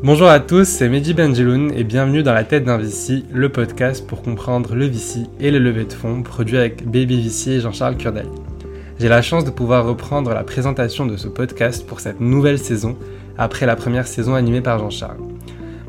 [0.00, 4.06] Bonjour à tous, c'est Mehdi Benjeloun et bienvenue dans La tête d'un VC, le podcast
[4.06, 7.96] pour comprendre le VC et le lever de fonds produit avec Baby VC et Jean-Charles
[7.96, 8.28] Kurdali.
[9.00, 12.96] J'ai la chance de pouvoir reprendre la présentation de ce podcast pour cette nouvelle saison
[13.36, 15.18] après la première saison animée par Jean-Charles.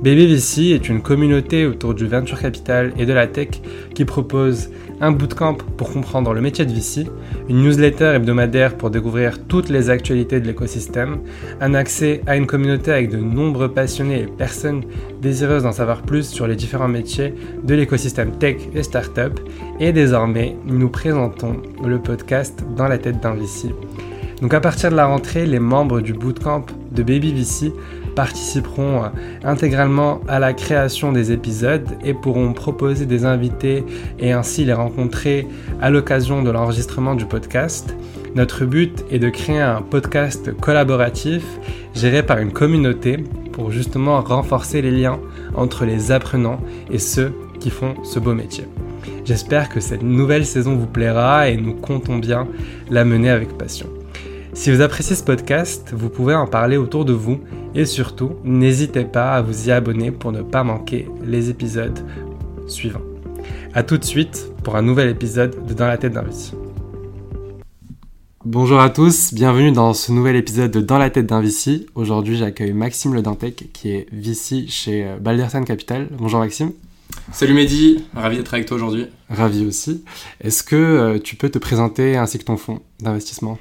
[0.02, 3.62] BabyVC est une communauté autour du venture capital et de la tech
[3.94, 4.71] qui propose
[5.02, 7.07] un bootcamp pour comprendre le métier de VC,
[7.47, 11.20] une newsletter hebdomadaire pour découvrir toutes les actualités de l'écosystème,
[11.61, 14.83] un accès à une communauté avec de nombreux passionnés et personnes
[15.21, 17.33] désireuses d'en savoir plus sur les différents métiers
[17.64, 19.39] de l'écosystème tech et startup,
[19.79, 23.69] et désormais nous présentons le podcast Dans la tête d'un VC.
[24.41, 27.74] Donc à partir de la rentrée, les membres du bootcamp de BabyVC
[28.19, 29.07] participeront euh,
[29.46, 33.86] intégralement à la création des épisodes et pourront proposer des invités
[34.19, 35.47] et ainsi les rencontrer
[35.80, 37.95] à l'occasion de l'enregistrement du podcast.
[38.36, 41.44] Notre but est de créer un podcast collaboratif
[41.95, 45.19] géré par une communauté pour justement renforcer les liens
[45.55, 46.59] entre les apprenants
[46.91, 48.66] et ceux qui font ce beau métier.
[49.23, 52.49] J'espère que cette nouvelle saison vous plaira et nous comptons bien
[52.89, 53.88] la mener avec passion.
[54.53, 57.39] Si vous appréciez ce podcast, vous pouvez en parler autour de vous
[57.75, 62.00] et surtout, n'hésitez pas à vous y abonner pour ne pas manquer les épisodes
[62.67, 63.03] suivants.
[63.73, 66.53] A tout de suite pour un nouvel épisode de Dans la tête d'un VC.
[68.44, 71.86] Bonjour à tous, bienvenue dans ce nouvel épisode de Dans la tête d'un VC.
[71.94, 76.08] Aujourd'hui, j'accueille Maxime Le Dantec qui est VC chez euh, Balderson Capital.
[76.17, 76.72] Bonjour Maxime.
[77.31, 79.06] Salut Mehdi, ravi d'être avec toi aujourd'hui.
[79.30, 80.03] Ravi aussi.
[80.41, 83.59] Est-ce que euh, tu peux te présenter ainsi que ton fonds d'investissement?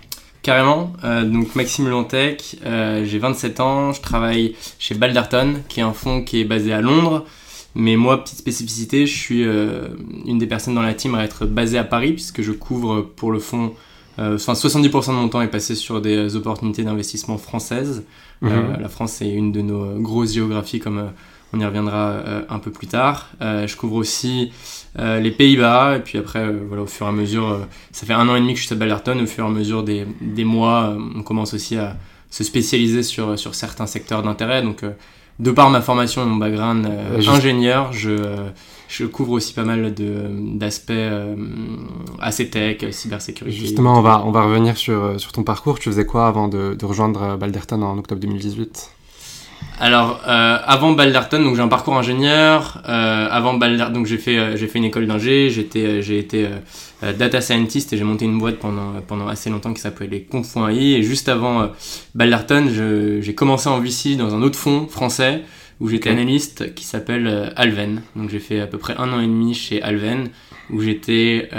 [0.48, 0.94] Carrément.
[1.04, 5.92] Euh, donc Maxime Lantec, euh, j'ai 27 ans, je travaille chez Balderton, qui est un
[5.92, 7.26] fonds qui est basé à Londres.
[7.74, 9.88] Mais moi, petite spécificité, je suis euh,
[10.24, 13.30] une des personnes dans la team à être basée à Paris, puisque je couvre pour
[13.30, 13.74] le fonds.
[14.16, 18.04] Enfin, 70% de mon temps est passé sur des opportunités d'investissement françaises.
[18.40, 18.78] Mhm.
[18.80, 21.10] la France est une de nos grosses géographies, comme
[21.52, 23.28] on y reviendra un peu plus tard.
[23.42, 24.50] Je couvre aussi
[24.98, 28.28] euh, les Pays-Bas, et puis après, voilà, au fur et à mesure, ça fait un
[28.28, 30.44] an et demi que je suis à Ballerton, au fur et à mesure des, des
[30.44, 31.96] mois, on commence aussi à
[32.30, 34.62] se spécialiser sur, sur certains secteurs d'intérêt.
[34.62, 34.84] Donc,
[35.38, 36.88] de par ma formation et mon background
[37.26, 38.36] ingénieur, je,
[38.88, 40.92] je couvre aussi pas mal d'aspects
[42.20, 43.56] assez tech, cybersécurité.
[43.56, 45.78] Justement, on va, on va revenir sur, sur ton parcours.
[45.78, 48.97] Tu faisais quoi avant de, de rejoindre Balderton en octobre 2018
[49.80, 52.82] alors, euh, avant Balderton, donc j'ai un parcours ingénieur.
[52.88, 55.50] Euh, avant Balderton, donc j'ai fait, euh, j'ai fait une école d'ingé.
[55.50, 56.48] J'étais, j'ai été
[57.16, 60.94] data scientist et j'ai monté une boîte pendant, pendant assez longtemps qui s'appelait Conf.ai.
[60.94, 61.70] Et juste avant
[62.14, 62.68] Balderton,
[63.20, 65.42] j'ai commencé en VC dans un autre fonds français
[65.80, 68.02] où j'étais analyste qui s'appelle Alven.
[68.16, 70.28] Donc j'ai fait à peu près un an et demi chez Alven
[70.70, 71.50] où j'étais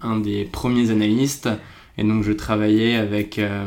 [0.00, 1.48] un des premiers analystes.
[1.98, 3.64] Et donc je travaillais avec euh,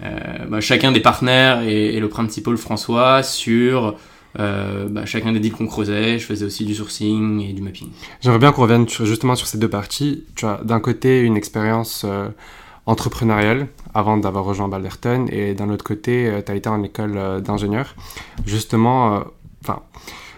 [0.00, 3.96] bah, chacun des partenaires et, le principal François sur
[4.38, 6.18] euh, bah, chacun des deals qu'on creusait.
[6.18, 7.88] Je faisais aussi du sourcing et du mapping.
[8.20, 10.24] J'aimerais bien qu'on revienne justement sur ces deux parties.
[10.34, 12.28] Tu as d'un côté une expérience euh,
[12.84, 17.94] entrepreneuriale avant d'avoir rejoint Balderton et d'un autre côté, tu as été en école d'ingénieur.
[18.44, 19.24] Justement,
[19.64, 19.80] enfin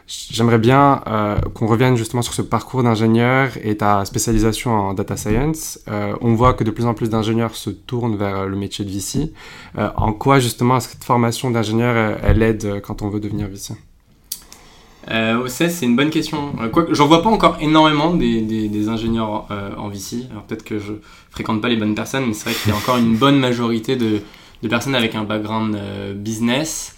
[0.08, 5.18] J'aimerais bien euh, qu'on revienne justement sur ce parcours d'ingénieur et ta spécialisation en data
[5.18, 5.80] science.
[5.86, 8.90] Euh, on voit que de plus en plus d'ingénieurs se tournent vers le métier de
[8.90, 9.34] VC.
[9.76, 13.74] Euh, en quoi justement cette formation d'ingénieur elle aide quand on veut devenir VC
[15.46, 16.52] c'est une bonne question.
[16.90, 19.46] J'en vois pas encore énormément des, ingénieurs
[19.78, 20.26] en VC.
[20.46, 20.92] Peut-être que je
[21.30, 23.96] fréquente pas les bonnes personnes, mais c'est vrai qu'il y a encore une bonne majorité
[23.96, 24.20] de
[24.68, 25.78] personnes avec un background
[26.16, 26.97] business.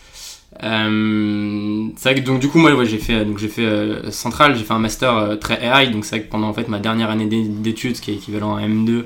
[0.64, 4.56] Euh, c'est vrai que donc du coup moi j'ai fait donc j'ai fait euh, central
[4.56, 6.80] j'ai fait un master euh, très AI donc c'est vrai que pendant en fait ma
[6.80, 9.04] dernière année d'études qui est équivalent à M2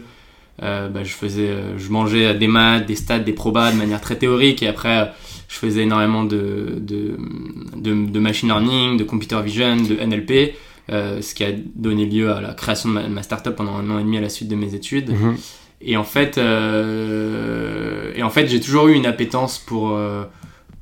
[0.59, 4.63] bah, je faisais je mangeais des maths des stats des probas de manière très théorique.
[4.63, 5.13] Et après
[5.49, 7.17] je faisais énormément de de,
[7.77, 10.55] de, machine learning de computer vision de NLP
[10.89, 14.03] ce qui a donné lieu à la création de ma, startup pendant un an et
[14.03, 15.11] demi à la suite de mes études.
[15.11, 15.37] Mhm.
[15.83, 19.99] et en fait et en fait j'ai toujours eu une appétence pour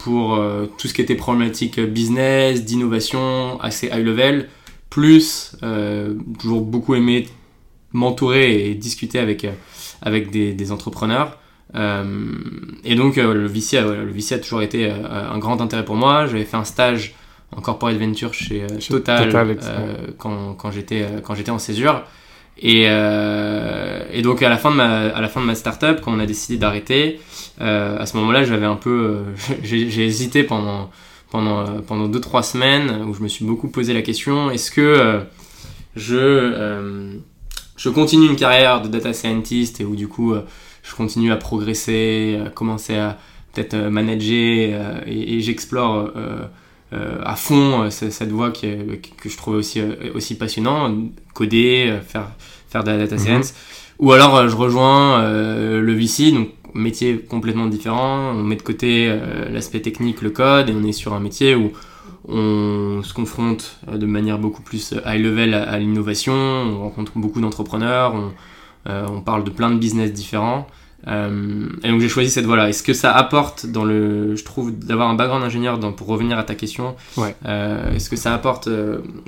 [0.02, 4.49] pour euh, tout ce qui était problématique business, d'innovation, assez high level,
[4.90, 7.28] plus euh, toujours beaucoup aimé
[7.93, 9.52] m'entourer et discuter avec, euh,
[10.00, 11.38] avec des, des entrepreneurs.
[11.75, 16.26] et donc le VC, a, le VC a toujours été un grand intérêt pour moi.
[16.26, 17.14] J'avais fait un stage
[17.56, 19.56] en corporate venture chez Total,
[20.19, 20.70] quand, quand
[21.22, 22.04] quand j'étais en césure.
[22.58, 26.12] Et, et, donc à la fin de ma à la fin de ma startup, quand
[26.12, 27.19] on a décidé d'arrêter,
[27.60, 30.90] euh, à ce moment-là, j'avais un peu, euh, j'ai hésité pendant
[31.31, 34.70] pendant euh, pendant deux trois semaines où je me suis beaucoup posé la question est-ce
[34.70, 35.20] que
[35.96, 37.19] je
[37.76, 40.34] je continue une carrière de data scientist et où du coup
[40.82, 43.19] je continue à progresser, à commencer à
[43.52, 46.10] peut-être manager et, j'explore
[46.92, 48.68] à fond cette voie qui
[49.16, 49.80] que je trouvais aussi,
[50.14, 50.94] aussi passionnant,
[51.34, 52.28] coder, faire,
[52.68, 53.20] faire de la data mhm.
[53.20, 53.54] science.
[53.98, 59.14] Ou alors je rejoins le VC, donc métier complètement différent, on met de côté
[59.50, 61.72] l'aspect technique, le code, et on est sur un métier où
[62.28, 68.14] on se confronte de manière beaucoup plus high level à, l'innovation, on rencontre beaucoup d'entrepreneurs,
[68.14, 68.32] on,
[68.88, 70.66] euh, on, parle de plein de business différents.
[71.08, 72.69] Euh, et donc j'ai choisi cette voie-là.
[72.69, 76.38] Est-ce que ça apporte dans le, je trouve, d'avoir un background ingénieur, dans, pour revenir
[76.38, 77.34] à ta question, ouais.
[77.46, 78.69] euh, est-ce que ça apporte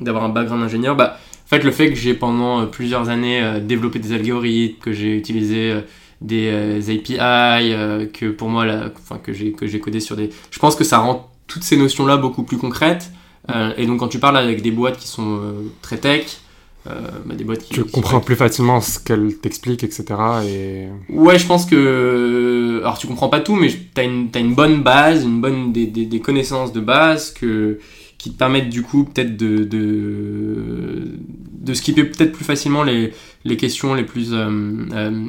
[0.01, 3.99] d'avoir un background ingénieur bah, En fait, le fait que j'ai pendant plusieurs années développé
[3.99, 5.75] des algorithmes, que j'ai utilisé
[6.21, 10.59] des API, que pour moi, la, enfin, que j'ai que j'ai codé sur des, je
[10.59, 13.11] pense que ça rend toutes ces notions-là beaucoup plus concrètes.
[13.51, 16.44] Euh, et donc quand tu parles avec des boîtes qui sont euh, très tech, euh,
[16.87, 17.75] bah, des boîtes qui...
[17.75, 20.05] Tu comprends plus facilement ce qu'elles t'expliquent, etc.
[20.47, 20.89] Et...
[21.09, 22.81] Ouais, je pense que...
[22.83, 25.73] Alors tu comprends pas tout, mais tu as une, as une bonne base, une bonne,
[25.73, 27.79] des, des, des, connaissances de base que,
[28.19, 31.19] qui te permettent du coup peut-être de, de,
[31.61, 33.13] de skipper peut-être plus facilement les,
[33.45, 34.35] les questions les plus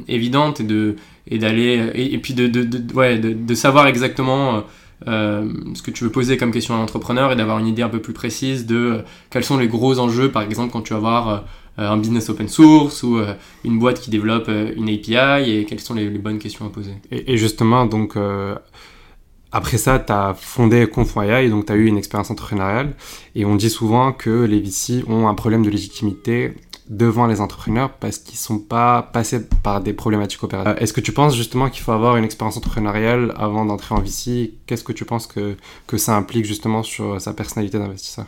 [0.08, 0.96] évidentes et de
[1.28, 4.62] et d'aller et, et, puis de, de, de, ouais, de savoir exactement
[5.06, 7.88] euh, ce que tu veux poser comme question à l'entrepreneur et d'avoir une idée un
[7.88, 10.98] peu plus précise de euh, quels sont les gros enjeux, par exemple, quand tu vas
[10.98, 11.40] avoir euh,
[11.78, 13.18] un business open source ou
[13.64, 16.92] une boîte qui développe une API et quelles sont les, bonnes questions à poser.
[17.10, 18.16] Et, justement, donc,
[19.52, 22.94] après ça, tu as fondé Confoya donc tu as eu une expérience entrepreneuriale.
[23.34, 26.54] Et on dit souvent que les VC ont un problème de légitimité
[26.88, 30.82] devant les entrepreneurs parce qu'ils sont pas passés par des problématiques opérationnelles.
[30.82, 34.54] Est-ce que tu penses justement qu'il faut avoir une expérience entrepreneuriale avant d'entrer en VC
[34.66, 35.56] Qu'est-ce que tu penses que,
[35.86, 38.26] que ça implique justement sur sa personnalité d'investisseur?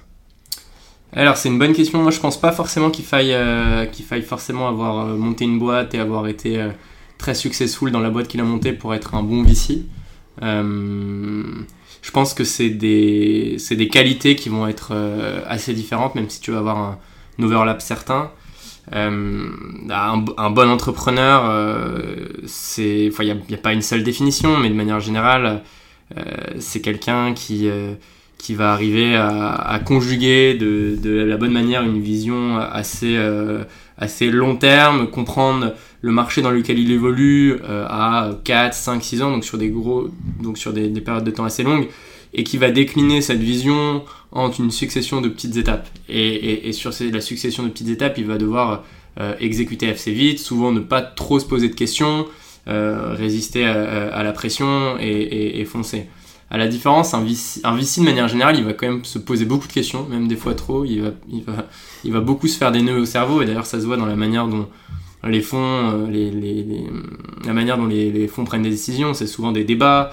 [1.13, 2.03] Alors c'est une bonne question.
[2.03, 5.59] Moi je pense pas forcément qu'il faille euh, qu'il faille forcément avoir euh, monté une
[5.59, 6.71] boîte et avoir été euh,
[7.17, 9.87] très successful dans la boîte qu'il a montée pour être un bon VC.
[10.41, 14.93] je pense que c'est des c'est des qualités qui vont être
[15.47, 16.99] assez différentes même si tu vas avoir un
[17.43, 18.31] overlap certain.
[18.95, 19.51] Euh,
[19.91, 25.01] un, bon entrepreneur, euh, c'est, il n'y a, pas une seule définition, mais de manière
[25.01, 25.63] générale,
[26.17, 26.23] euh,
[26.59, 27.69] c'est quelqu'un qui,
[28.39, 33.19] qui va arriver à, conjuguer de, la bonne manière une vision assez,
[33.99, 39.31] assez long terme, comprendre le marché dans lequel il évolue à 4, 5, 6 ans,
[39.33, 40.09] donc sur des gros,
[40.43, 41.89] donc sur des périodes de temps assez longues,
[42.35, 44.03] et qui va décliner cette vision
[44.33, 45.89] entre une succession de petites étapes.
[46.09, 48.85] Et, sur la succession de petites étapes, il va devoir
[49.21, 52.27] euh, exécuter assez vite, souvent ne pas trop se poser de questions,
[52.69, 56.07] euh, résister à, la pression et, foncer.
[56.51, 59.45] À la différence, un VC, un de manière générale, il va quand même se poser
[59.45, 60.85] beaucoup de questions, même des fois trop.
[60.85, 64.07] Il va, beaucoup se faire des nœuds au cerveau, et d'ailleurs, ça se voit dans
[64.07, 64.69] la manière dont
[65.27, 66.91] les fonds, euh,
[67.45, 69.15] la manière dont les, fonds prennent des décisions.
[69.15, 70.13] C'est souvent des débats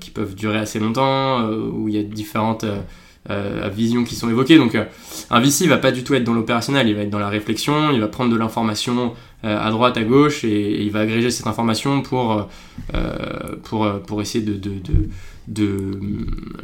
[0.00, 2.64] qui peuvent durer assez longtemps, où il y a différentes
[3.28, 4.56] euh, visions qui sont évoquées.
[4.56, 4.84] Donc euh,
[5.30, 7.90] un VC va pas du tout être dans l'opérationnel, il va être dans la réflexion,
[7.90, 11.48] il va prendre de l'information euh, à droite, à gauche, et, il va agréger cette
[11.48, 12.48] information pour,
[13.64, 14.70] pour, pour essayer de, de,
[15.48, 16.00] de,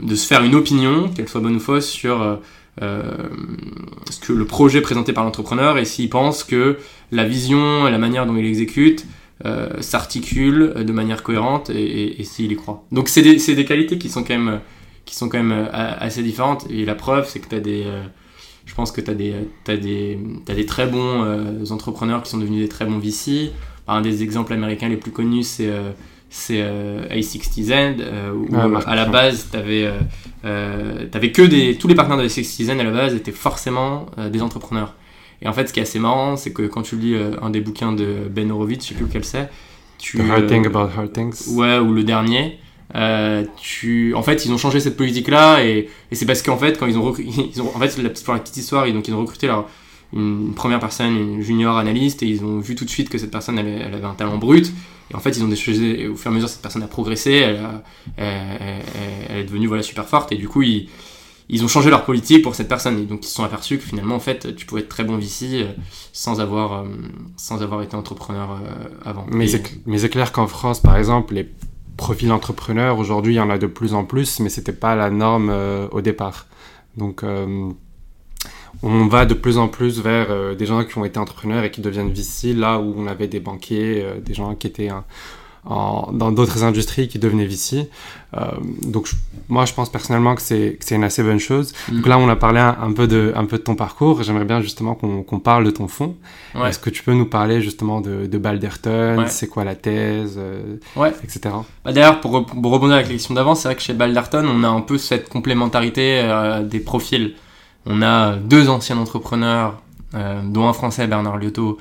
[0.00, 2.38] de, se faire une opinion, qu'elle soit bonne ou fausse, sur
[2.80, 6.78] ce que le projet présenté par l'entrepreneur et s'il pense que
[7.10, 9.04] la vision et la manière dont il exécute
[9.80, 12.84] s'articule de manière cohérente et, et s'il y croit.
[12.92, 14.60] Donc c'est des, des, qualités qui sont quand même
[15.04, 16.66] qui sont quand même euh, assez différentes.
[16.70, 17.84] Et la preuve, c'est que tu as des.
[17.84, 18.02] Euh,
[18.64, 19.34] je pense que tu as des,
[19.66, 20.18] as des,
[20.48, 23.52] as des très bons euh, entrepreneurs qui sont devenus des très bons VC.
[23.88, 25.70] Un des exemples américains les plus connus, c'est
[26.30, 26.62] c'est
[27.10, 27.96] A60Z,
[28.32, 29.92] où à la base, tu avais,
[30.44, 31.76] avais, que des.
[31.76, 34.94] Tous les partenaires de A60Z à la base étaient forcément des entrepreneurs.
[35.42, 37.60] Et en fait, ce qui est assez marrant, c'est que quand tu lis un des
[37.60, 39.50] bouquins de Ben Horowitz, je sais plus lequel c'est.
[39.98, 41.54] The Hard Thing About Hard Things.
[41.54, 42.58] Ouais, ou le dernier.
[42.94, 44.14] Euh, tu...
[44.14, 46.98] En fait, ils ont changé cette politique-là et, et c'est parce qu'en fait, quand ils
[46.98, 47.74] ont, ils ont...
[47.74, 49.66] en fait, la, pour la petite histoire, ils, donc, ils ont recruté leur,
[50.12, 53.30] une première personne, une junior analyste, et ils ont vu tout de suite que cette
[53.30, 54.72] personne, elle, elle avait un talent brut.
[55.10, 57.32] Et en fait, ils ont décidé, au fur et à mesure, cette personne a progressé,
[57.32, 57.60] elle,
[58.16, 58.82] elle,
[59.28, 60.88] elle, est devenue voilà, super forte, et du coup, ils,
[61.52, 62.98] ils ont changé leur politique pour cette personne.
[62.98, 65.16] Et donc, ils se sont aperçus que finalement, en fait, tu pouvais être très bon
[65.16, 65.66] VC euh,
[66.12, 66.88] sans avoir, euh,
[67.36, 68.60] sans avoir été entrepreneur
[69.04, 69.26] avant.
[69.30, 71.48] Mais c'est clair qu'en France, par exemple, les
[71.96, 75.10] profil entrepreneur, aujourd'hui, il y en a de plus en plus, mais c'était pas la
[75.10, 76.46] norme euh, au départ.
[76.96, 77.70] Donc, euh,
[78.82, 81.70] on va de plus en plus vers euh, des gens qui ont été entrepreneurs et
[81.70, 84.90] qui deviennent VC, là où on avait des banquiers, des gens qui étaient
[85.64, 87.88] dans d'autres industries qui devenaient VC.
[88.36, 88.46] Euh,
[88.82, 89.08] donc
[89.48, 91.72] moi je pense personnellement que c'est une assez bonne chose.
[91.88, 91.96] Mm.
[91.96, 94.22] Donc là on a parlé un, peu, de, un peu de ton parcours.
[94.22, 96.16] J'aimerais bien justement qu'on parle de ton fonds.
[96.64, 99.24] Est-ce que tu peux nous parler justement de, de Balderton?
[99.28, 100.34] C'est quoi la thèse?
[100.36, 100.78] Euh,
[101.22, 101.40] Etc.
[101.84, 104.68] Bah, D'ailleurs pour, rebondir avec la question d'avant, c'est vrai que chez Balderton on a
[104.68, 107.34] un peu cette complémentarité euh, des profils.
[107.86, 109.82] On a deux anciens entrepreneurs,
[110.44, 111.78] dont un français Bernard Liotto,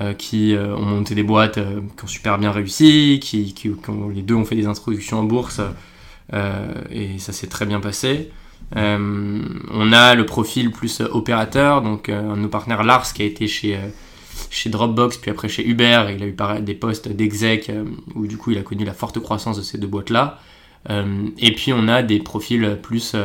[0.00, 3.72] euh, qui euh, ont monté des boîtes euh, qui ont super bien réussi, qui, qui,
[4.14, 5.60] les deux ont fait des introductions en bourse
[6.92, 8.30] et ça s'est très bien passé.
[8.76, 13.48] on a le profil plus opérateur, donc un de nos partenaires Lars qui a été
[13.48, 13.76] chez
[14.48, 17.68] chez Dropbox, puis après chez Uber, et il a eu des postes d'exec
[18.14, 20.38] où du coup il a connu la forte croissance de ces deux boîtes-là.
[20.88, 23.16] et puis on a des profils plus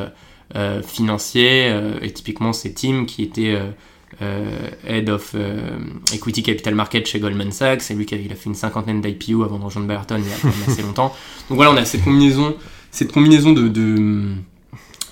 [0.81, 3.55] financiers, et typiquement c'est Tim qui était
[4.21, 5.77] Head of euh,
[6.13, 7.81] Equity Capital Market chez Goldman Sachs.
[7.81, 10.25] C'est lui qui a, il a fait une cinquantaine d'IPO avant de rejoindre Bayerton il
[10.25, 11.13] y a assez longtemps.
[11.49, 12.55] Donc voilà, on a cette combinaison,
[12.91, 14.33] cette combinaison de, de,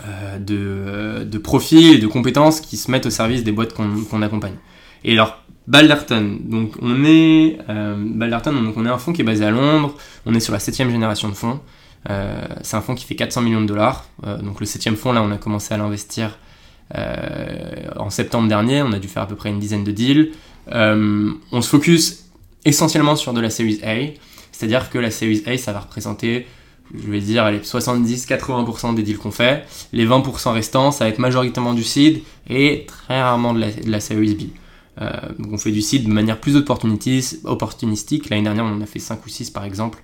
[0.08, 4.56] euh, de, profils et de compétences qui se mettent au service des boîtes qu'on accompagne.
[5.04, 9.46] Et alors, Balderton, donc on est Balderton, donc on est un fonds qui est basé
[9.46, 9.96] à Londres.
[10.26, 11.60] On est sur la septième génération de fonds.
[12.08, 14.08] c'est un fonds qui fait 400 millions de dollars.
[14.42, 16.43] donc le septième fonds, là, on a commencé à l'investir euh,
[16.92, 20.32] en septembre dernier, on a dû faire à peu près une dizaine de deals.
[20.72, 22.26] Euh, on se focus
[22.66, 24.14] essentiellement sur de la Series A,
[24.52, 26.46] c'est-à-dire que la Series A, ça va représenter
[26.94, 29.66] je vais dire 70-80% des deals qu'on fait.
[29.94, 34.36] Les 20% restants, ça va être majoritairement du seed et très rarement de la, Series
[34.36, 34.42] B.
[35.02, 35.10] Euh,
[35.40, 38.30] donc on fait du seed de manière plus opportunistique.
[38.30, 40.04] L'année dernière, on en a fait 5 ou 6 par exemple.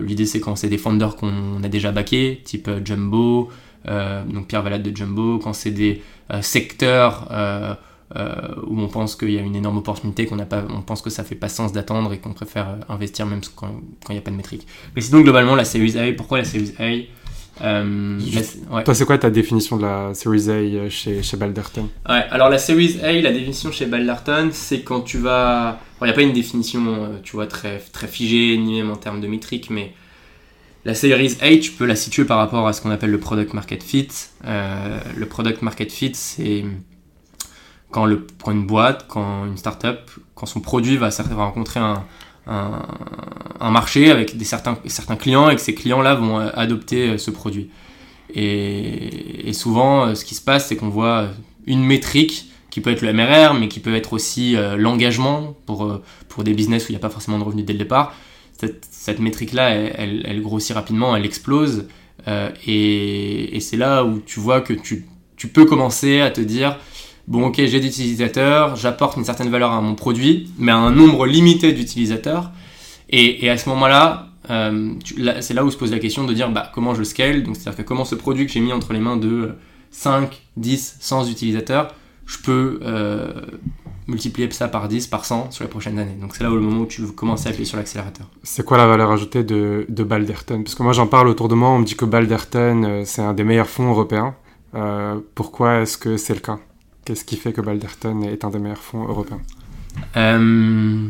[0.00, 3.52] L'idée, c'est quand c'est des founders qu'on a déjà backés, type Jumbo, euh,
[3.86, 7.74] donc Pierre Valade de Jumbo, quand c'est des euh, secteurs euh,
[8.66, 11.24] où on pense qu'il y a une énorme opportunité, qu'on pas, on pense que ça
[11.24, 13.72] fait pas sens d'attendre et qu'on préfère investir même quand
[14.08, 14.66] il n'y a pas de métrique.
[14.94, 19.76] Mais sinon globalement la Series A, pourquoi la Series A Toi, c'est quoi ta définition
[19.76, 21.88] de la Series A chez, chez Balderton?
[22.08, 25.80] Ouais, alors la Series A, la définition chez Balderton, c'est quand tu vas.
[26.00, 29.20] Il n'y a pas une définition, tu vois, très, très figée, ni même en termes
[29.20, 29.92] de métrique, mais
[30.84, 33.54] la Series A, tu peux la situer par rapport à ce qu'on appelle le product
[33.54, 34.08] market fit.
[34.44, 36.64] Euh, le product market fit, c'est
[37.90, 39.98] quand, une boîte, quand une startup,
[40.34, 42.04] quand son produit va, rencontrer un,
[43.60, 47.30] marché avec des certains, certains clients et que ces clients-là vont euh, adopter euh, ce
[47.30, 47.70] produit.
[48.34, 51.28] Et, souvent, ce qui se passe, c'est qu'on voit
[51.66, 56.42] une métrique qui peut être le MRR, mais qui peut être aussi l'engagement pour, pour
[56.42, 58.14] des business où il n'y a pas forcément de revenus dès le départ
[58.90, 61.86] cette, métrique-là, elle, grossit rapidement, elle explose.
[62.28, 65.06] Euh, et, c'est là où tu vois que tu,
[65.52, 66.78] peux commencer à te dire,
[67.26, 71.26] bon ok, j'ai d'utilisateurs, j'apporte une certaine valeur à mon produit, mais à un nombre
[71.26, 72.50] limité d'utilisateurs.
[73.10, 74.94] Et, à ce moment-là, euh,
[75.40, 77.82] c'est là où se pose la question de dire bah, comment je scale, c'est-à-dire que
[77.82, 79.54] comment ce produit que j'ai mis entre les mains de
[79.90, 81.94] 5, 10, 100 utilisateurs,
[82.26, 83.32] je peux euh,
[84.06, 86.16] multiplier ça par 10, par 100 sur les prochaines années.
[86.20, 88.26] Donc c'est là où le moment où tu veux commencer à appuyer sur l'accélérateur.
[88.42, 90.62] C'est quoi la valeur ajoutée de, de Balderton?
[90.62, 93.22] Parce que moi j'en parle autour de moi, on me dit que Balderton euh, c'est
[93.22, 94.34] un des meilleurs fonds européens.
[94.74, 96.58] Euh, pourquoi est-ce que c'est le cas?
[97.04, 99.40] Qu'est-ce qui fait que Balderton est un des meilleurs fonds européens?
[100.16, 101.06] Euh,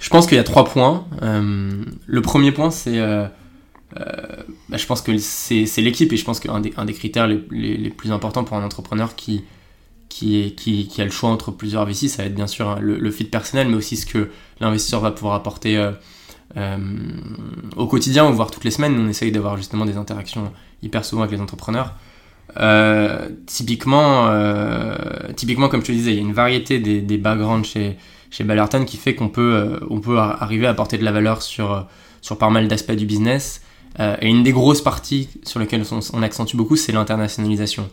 [0.00, 1.06] Je pense qu'il y a trois points.
[1.20, 3.00] le premier point c'est...
[4.68, 7.38] Bah, je pense que c'est l'équipe et je pense qu'un des, un des critères les,
[7.52, 9.44] les, plus importants pour un entrepreneur qui,
[10.14, 13.24] qui, a le choix entre plusieurs VC, ça va être bien sûr hein, le, fit
[13.24, 14.30] personnel, mais aussi ce que
[14.60, 15.90] l'investisseur va pouvoir apporter euh,
[16.56, 16.76] euh,
[17.76, 18.96] au quotidien, voire toutes les semaines.
[18.96, 20.52] On essaye d'avoir justement des interactions
[20.82, 21.94] hyper souvent avec les entrepreneurs.
[22.58, 24.30] Euh, typiquement,
[25.34, 27.96] typiquement, comme je te disais, il y a une variété des, backgrounds chez,
[28.30, 31.88] chez Ballerton qui fait qu'on peut, on peut arriver à apporter de la valeur sur,
[32.20, 33.62] sur pas mal d'aspects du business.
[33.98, 37.90] et une des grosses parties sur lesquelles on accentue beaucoup, c'est l'internationalisation.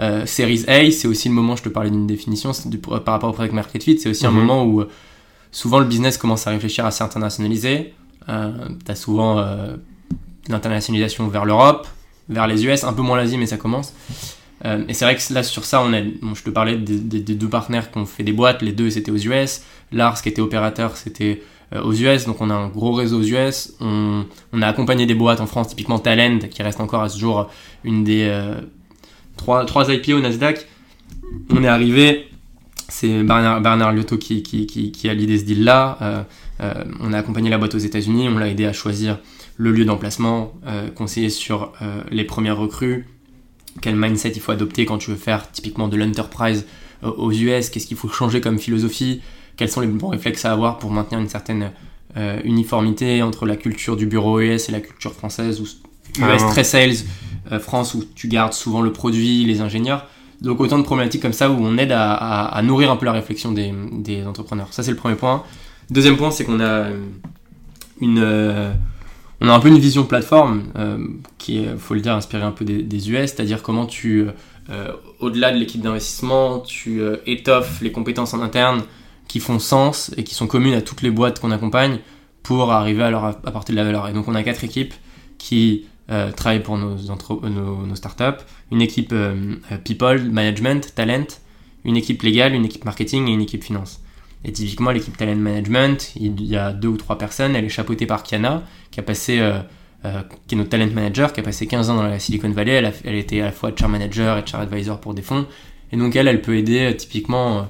[0.00, 2.52] Euh, Series A, c'est aussi le moment, je te parlais d'une définition
[3.04, 4.36] par rapport au product market fit, c'est aussi un mhm.
[4.36, 4.90] moment où euh,
[5.52, 7.94] souvent le business commence à réfléchir à s'internationaliser.
[8.28, 8.50] Euh,
[8.84, 9.76] tu as souvent euh,
[10.48, 11.86] l'internationalisation vers l'Europe,
[12.28, 13.94] vers les US, un peu moins l'Asie, mais ça commence.
[14.64, 17.90] et c'est vrai que là, sur ça, on a, je te parlais des, deux partenaires
[17.90, 19.62] qui ont fait des boîtes, les deux c'était aux US.
[19.92, 23.74] Lars, qui était opérateur, c'était aux US, donc on a un gros réseau aux US.
[23.80, 27.18] On, on, a accompagné des boîtes en France, typiquement Talend, qui reste encore à ce
[27.18, 27.48] jour
[27.84, 28.28] une des
[29.36, 30.66] trois, trois IPO au Nasdaq.
[31.50, 32.28] On est arrivé,
[32.88, 35.98] c'est Bernard, Bernard qui, a l'idée ce deal-là.
[36.02, 36.22] Euh,
[36.60, 39.18] euh, on a accompagné la boîte aux États-Unis, on l'a aidé à choisir
[39.56, 41.72] le lieu d'emplacement, euh, conseiller sur
[42.10, 43.06] les premières recrues,
[43.80, 46.66] quel mindset il faut adopter quand tu veux faire typiquement de l'enterprise
[47.02, 49.20] aux US, qu'est-ce qu'il faut changer comme philosophie,
[49.56, 51.72] quels sont les bons réflexes à avoir pour maintenir une certaine
[52.44, 55.62] uniformité entre la culture du bureau ES et la culture française,
[56.18, 56.96] US très sales,
[57.60, 60.06] France où tu gardes souvent le produit, les ingénieurs.
[60.40, 63.52] Donc autant de problématiques comme ça où on aide à, nourrir un peu la réflexion
[63.52, 64.68] des, des entrepreneurs.
[64.72, 65.42] Ça c'est le premier point.
[65.90, 66.86] Deuxième point, c'est qu'on a
[68.00, 68.74] une
[69.40, 70.98] on a un peu une vision plateforme euh,
[71.38, 74.26] qui est, faut le dire, inspirée un peu des, US, c'est-à-dire comment tu,
[74.70, 78.82] euh, au-delà de l'équipe d'investissement, tu euh, étoffes les compétences en interne
[79.28, 81.98] qui font sens et qui sont communes à toutes les boîtes qu'on accompagne
[82.42, 84.08] pour arriver à leur apporter de la valeur.
[84.08, 84.94] Et donc on a quatre équipes
[85.36, 89.14] qui travaillent pour nos, nos, nos, startups, une équipe
[89.84, 91.26] people, management, talent,
[91.84, 94.00] une équipe légale, une équipe marketing et une équipe finance.
[94.46, 97.56] Et typiquement, l'équipe talent management, il y a deux ou trois personnes.
[97.56, 99.58] Elle est chapeautée par Kiana, qui a passé, euh,
[100.04, 102.72] euh, qui est notre talent manager, qui a passé 15 ans dans la Silicon Valley.
[102.72, 105.46] Elle, a, elle était à la fois chair manager et chair advisor pour des fonds.
[105.90, 107.68] Et donc elle, elle peut aider euh, typiquement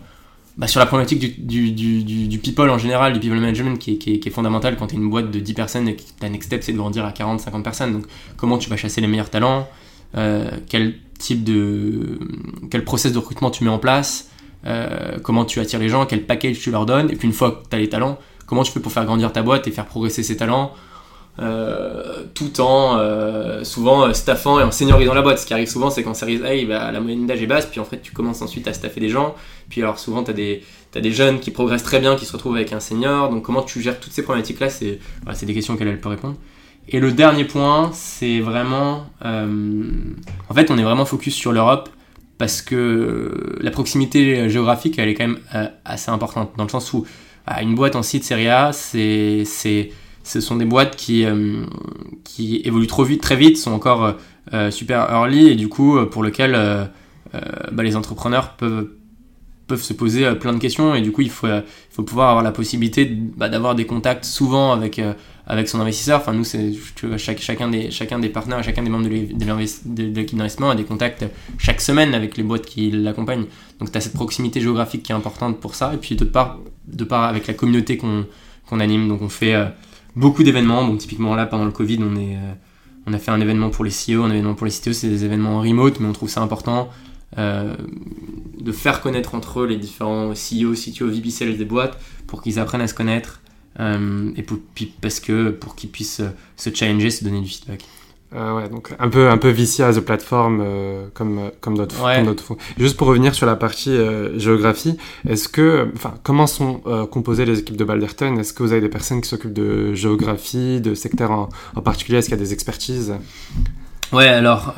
[0.56, 3.96] bah, sur la problématique du, du, du, people en général, du people management, qui est,
[3.96, 6.02] qui est, qui est fondamental quand tu es une boîte de 10 personnes et que
[6.18, 7.92] ta next step c'est de grandir à 40, 50 personnes.
[7.92, 9.68] Donc comment tu vas chasser les meilleurs talents,
[10.14, 12.18] quel type de,
[12.70, 14.30] quel process de recrutement tu mets en place.
[14.66, 17.52] Euh, comment tu attires les gens, quel package tu leur donnes, et puis une fois
[17.52, 19.86] que tu as les talents, comment tu fais pour faire grandir ta boîte et faire
[19.86, 20.72] progresser ces talents,
[21.38, 25.38] euh, tout en euh, souvent staffant et en seniorisant la boîte.
[25.38, 27.81] Ce qui arrive souvent, c'est qu'en Series A, bah, la moyenne d'âge est basse, puis
[27.81, 29.35] en fait, tu commences ensuite à staffer des gens.
[29.69, 30.62] Puis alors, souvent, tu as des,
[30.95, 33.31] as des jeunes qui progressent très bien, qui se retrouvent avec un senior.
[33.31, 34.99] Donc, comment tu gères toutes ces problématiques-là C'est
[35.47, 36.37] des questions auxquelles elle peut répondre.
[36.88, 39.07] Et le dernier point, c'est vraiment.
[39.23, 41.90] en fait, on est vraiment focus sur l'Europe
[42.38, 46.93] parce que la proximité géographique, elle est quand même euh, assez importante, dans le sens
[46.93, 47.07] où
[47.61, 49.45] une boîte en site série A, c'est,
[50.26, 51.64] ce sont des boîtes qui, euh,
[52.25, 54.14] qui évoluent trop vite, très vite, sont encore
[54.52, 56.52] euh, super early, et du coup, pour lequel
[57.73, 58.88] bah, les entrepreneurs peuvent,
[59.66, 62.45] peuvent se poser plein de questions, et du coup, il faut, il faut pouvoir avoir
[62.45, 65.00] la possibilité bah, d'avoir des contacts souvent avec
[65.47, 66.21] avec son investisseur.
[66.21, 66.73] Enfin, nous, c'est
[67.16, 71.25] chaque, chacun, des, chacun des partenaires, chacun des membres de l'équipe d'investissement a des contacts
[71.56, 73.47] chaque semaine avec les boîtes qui l'accompagnent.
[73.78, 75.95] Donc, tu as cette proximité géographique qui est importante pour ça.
[75.95, 79.09] Et puis, d'autre part, de part avec la communauté qu'on anime.
[79.09, 79.66] Donc, on fait euh,
[80.16, 80.85] beaucoup d'événements.
[80.85, 82.52] Bon, typiquement, là, pendant le Covid, euh,
[83.06, 84.92] on a fait un événement pour les CEO, un événement pour les CTO.
[84.92, 86.88] C'est des événements en remote, mais on trouve ça important.
[87.38, 87.76] Euh,
[88.61, 92.80] de faire connaître entre eux les différents CEO, CTO, VP des boîtes pour qu'ils apprennent
[92.80, 93.41] à se connaître,
[93.78, 94.58] euh, et pour,
[95.00, 96.23] parce que pour qu'ils puissent
[96.56, 97.84] se challenger, se donner du feedback.
[98.34, 100.65] Euh, ouais, donc un peu un peu VC as a plateforme
[101.15, 102.25] comme comme d'autres ouais.
[102.43, 102.56] fonds.
[102.76, 103.97] Juste pour revenir sur la partie
[104.36, 108.36] géographie, est-ce que enfin comment sont composées les équipes de Balderton?
[108.39, 112.19] Est-ce que vous avez des personnes qui s'occupent de géographie, de secteurs en, en particulier?
[112.19, 113.15] Est-ce qu'il y a des expertises?
[114.12, 114.75] Ouais, alors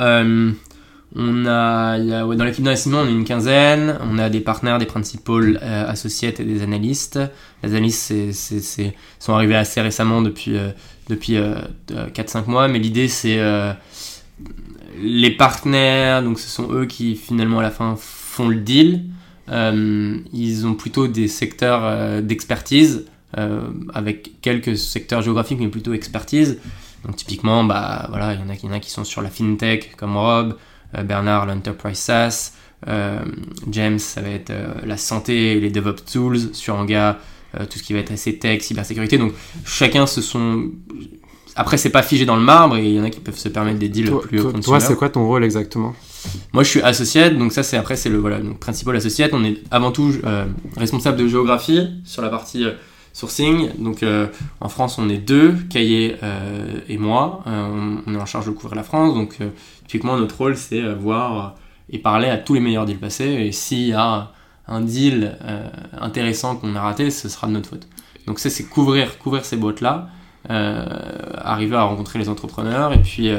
[1.16, 3.98] on a, dans l'équipe d'investissement, on est une quinzaine.
[4.02, 7.18] On a des partenaires, des principaux euh, associés et des analystes.
[7.62, 8.12] Les analystes
[9.18, 10.70] sont arrivés assez récemment, depuis, euh,
[11.08, 11.38] depuis 4-5
[11.90, 12.68] euh, mois.
[12.68, 13.38] Mais l'idée, c'est
[15.00, 19.04] les partenaires, donc ce sont eux qui finalement à la fin font le deal.
[19.48, 23.06] ils ont plutôt des secteurs d'expertise,
[23.94, 26.58] avec quelques secteurs géographiques, mais plutôt expertise.
[27.04, 30.56] Donc typiquement, bah, voilà, il y en a qui sont sur la fintech, comme Rob.
[30.96, 32.52] Euh, Bernard, l'Enterprise SaaS.
[32.86, 33.18] Euh,
[33.70, 36.54] James, ça va être euh, la santé et les DevOps Tools.
[36.54, 37.18] Sur Anga,
[37.70, 39.18] tout ce qui va être assez tech, cybersécurité.
[39.18, 39.32] Donc
[39.64, 40.70] chacun se sont
[41.56, 43.48] après, c'est pas figé dans le marbre et il y en a qui peuvent se
[43.48, 45.92] permettre des deals toi, plus Toi, toi c'est quoi ton rôle exactement?
[46.52, 49.28] Moi, je suis associé, donc ça, c'est après, c'est le voilà, donc, principal associé.
[49.32, 50.12] On est avant tout
[50.76, 52.64] responsable de géographie sur la partie
[53.12, 53.70] sourcing.
[53.78, 54.04] Donc,
[54.60, 56.16] en France, on est deux, Caillé
[56.88, 57.42] et moi.
[57.46, 59.14] On, on, est en charge de couvrir la France.
[59.14, 59.38] Donc,
[59.88, 61.50] Typiquement, notre rôle, c'est euh, voir euh,
[61.90, 63.24] et parler à tous les meilleurs deals passés.
[63.24, 64.30] Et s'il y a
[64.68, 65.66] un deal euh,
[65.98, 67.88] intéressant qu'on a raté, ce sera de notre faute.
[68.26, 70.10] Donc ça, c'est couvrir, couvrir ces boîtes-là,
[70.50, 73.30] arriver à rencontrer les entrepreneurs et puis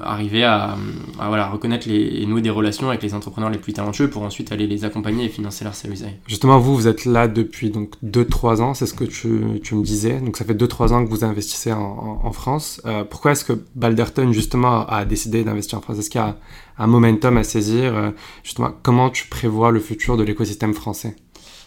[0.00, 0.76] arriver à,
[1.16, 4.52] voilà, reconnaître les, et nouer des relations avec les entrepreneurs les plus talentueux pour ensuite
[4.52, 6.08] aller les accompagner et financer leur Series A.
[6.26, 9.82] Justement, vous, vous êtes là depuis donc 2-3 ans, c'est ce que tu, tu, me
[9.82, 10.20] disais.
[10.20, 12.80] Donc ça fait 2-3 ans que vous investissez en, en, France.
[12.86, 15.98] Euh, pourquoi est-ce que Balderton, justement, a décidé d'investir en France?
[15.98, 16.36] Est-ce qu'il y a
[16.78, 17.96] un momentum à saisir?
[17.96, 18.10] Euh,
[18.44, 21.16] Justement, comment tu prévois le futur de l'écosystème français?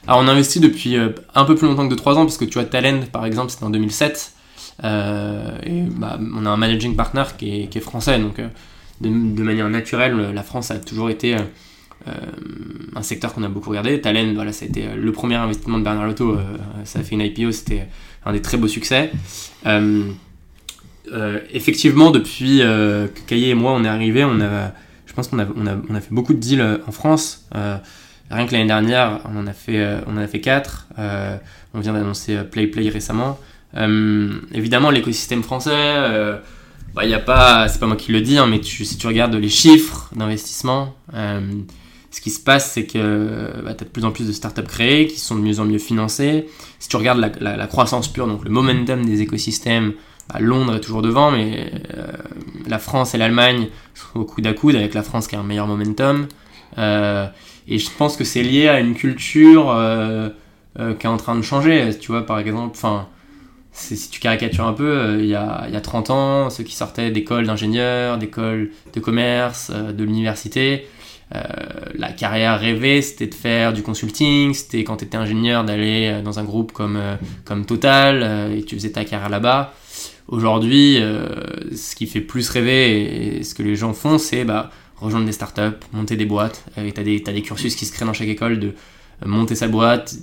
[0.07, 2.65] Alors on investit depuis un peu plus longtemps que 2-3 ans parce que tu vois
[2.65, 4.40] Talend par exemple c'était en 2007 euh,
[4.83, 8.47] et bah, on a un managing partner qui est, français, donc euh,
[8.99, 9.09] de,
[9.43, 12.11] manière naturelle, la France a toujours été euh,
[12.95, 14.01] un secteur qu'on a beaucoup regardé.
[14.01, 16.37] Talent, voilà, ça a été le premier investissement de Bernard Lotto,
[16.83, 17.87] ça a fait une IPO, c'était
[18.25, 19.11] un des très beaux succès.
[21.53, 24.71] effectivement, depuis que Caillé et moi on est arrivés, on a,
[25.05, 25.45] je pense qu'on a,
[26.01, 27.47] fait beaucoup de deals en France.
[27.53, 30.87] Rien que l'année dernière, on en a fait, on en a fait 4.
[31.73, 33.39] on vient d'annoncer Play Play récemment.
[33.75, 36.39] Évidemment, l'écosystème français,
[36.93, 39.36] bah, y a pas, c'est pas moi qui le dis, hein, mais si tu regardes
[39.36, 40.95] les chiffres d'investissement,
[42.12, 44.63] ce qui se passe, c'est que bah, tu as de plus en plus de startups
[44.63, 46.47] créées qui sont de mieux en mieux financées.
[46.79, 49.93] Si tu regardes la, croissance pure, donc le momentum des écosystèmes,
[50.27, 52.07] bah, Londres est toujours devant, mais euh,
[52.67, 55.43] la France et l'Allemagne sont au coude à coude, avec la France qui a un
[55.43, 56.27] meilleur momentum.
[56.77, 57.27] Euh,
[57.67, 60.29] et je pense que c'est lié à une culture euh,
[60.75, 61.91] qui est en train de changer.
[61.99, 63.07] Tu vois, par exemple, enfin
[63.71, 66.75] si tu caricatures un peu, il y, a, il y, a, 30 ans, ceux qui
[66.75, 70.88] sortaient d'écoles d'ingénieurs, d'écoles de commerce, de l'université,
[71.34, 71.39] euh,
[71.95, 76.21] la carrière rêvée, c'était de faire du consulting, c'était quand tu étais ingénieur d'aller euh,
[76.21, 79.73] dans un groupe comme, euh, comme Total et tu faisais ta carrière là-bas.
[80.27, 80.97] Aujourd'hui,
[81.75, 85.34] ce qui fait plus rêver et, ce que les gens font, c'est bah, rejoindre des
[85.34, 86.63] startups, monter des boîtes.
[86.77, 88.73] Et tu as, des cursus qui se créent dans chaque école de
[89.25, 90.15] monter sa boîte.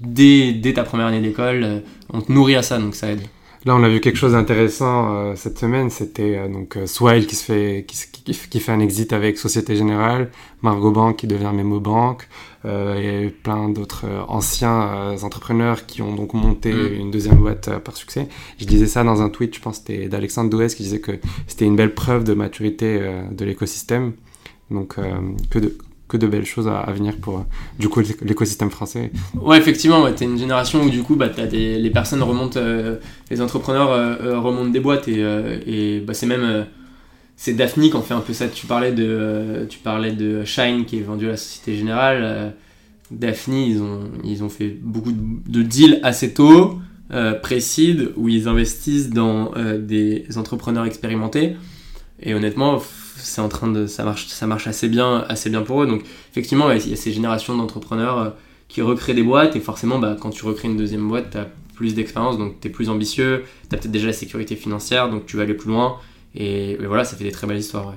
[0.00, 1.82] Dès, dès ta première année d'école,
[2.12, 3.22] on te nourrit à ça, donc ça aide.
[3.66, 5.90] Là, on a vu quelque chose d'intéressant euh, cette semaine.
[5.90, 9.74] C'était euh, donc euh, Swile qui se fait qui, qui, fait un exit avec Société
[9.74, 10.30] Générale,
[10.62, 12.28] Margot Bank qui devient Memo Bank,
[12.64, 16.94] et plein d'autres anciens entrepreneurs qui ont donc monté mm.
[16.94, 18.28] une deuxième boîte par succès.
[18.58, 21.12] Je disais ça dans un tweet, je pense c'était d'Alexandre Douès qui disait que
[21.46, 24.14] c'était une belle preuve de maturité de l'écosystème.
[24.70, 24.96] Donc
[25.50, 27.44] que de que de belles choses à, venir pour
[27.78, 29.10] du coup l'écosystème français.
[29.34, 32.96] Ouais, effectivement, ouais, tu une génération où du coup bah, les personnes remontent, euh,
[33.30, 36.66] les entrepreneurs euh, euh, remontent des boîtes et, bah, c'est même
[37.36, 38.48] c'est Daphne qui en fait un peu ça.
[38.48, 42.54] Tu parlais de, tu parlais de Shine qui est vendu à la Société Générale.
[43.10, 46.78] Daphne, ils ont, ils ont fait beaucoup de, deals assez tôt,
[47.42, 51.56] précides, où ils investissent dans des entrepreneurs expérimentés.
[52.22, 52.80] Et honnêtement,
[53.18, 55.86] c'est en train de ça marche ça marche assez bien assez bien pour eux.
[55.86, 58.30] Donc effectivement il y a ces générations d'entrepreneurs euh,
[58.68, 59.56] qui recréent des boîtes.
[59.56, 62.68] Et forcément bah, quand tu recrées une deuxième boîte tu as plus d'expérience donc tu
[62.68, 65.70] es plus ambitieux tu as peut-être déjà la sécurité financière donc tu vas aller plus
[65.70, 65.98] loin.
[66.34, 67.94] Et, voilà ça fait des très belles histoires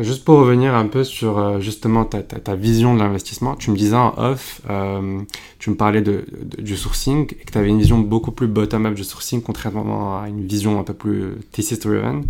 [0.00, 3.76] Juste pour revenir un peu sur euh, justement ta, ta, vision de l'investissement, tu me
[3.76, 5.20] disais en off, euh,
[5.60, 6.24] tu me parlais de,
[6.58, 10.28] du sourcing et que tu avais une vision beaucoup plus bottom-up du sourcing contrairement à
[10.28, 12.24] une vision un peu plus thesis-driven.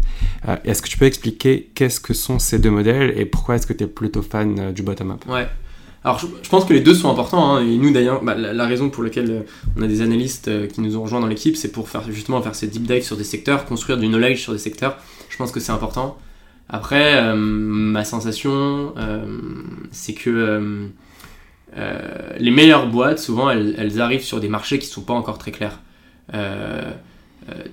[0.64, 3.72] est-ce que tu peux expliquer qu'est-ce que sont ces deux modèles et pourquoi est-ce que
[3.72, 5.24] tu es plutôt fan du bottom-up?
[5.26, 5.48] Ouais.
[6.04, 8.90] Alors je, pense que les deux sont importants, hein, et nous d'ailleurs, bah, la, raison
[8.90, 9.46] pour laquelle
[9.78, 12.54] on a des analystes qui nous ont rejoints dans l'équipe, c'est pour faire justement faire
[12.54, 14.98] ces deep dives sur des secteurs, construire du knowledge sur des secteurs.
[15.30, 16.18] Je pense que c'est important.
[16.68, 19.26] Après, euh, ma sensation, euh,
[19.90, 20.30] c'est que
[21.76, 21.98] euh,
[22.38, 25.50] les meilleures boîtes, souvent, elles, arrivent sur des marchés qui ne sont pas encore très
[25.50, 25.80] clairs.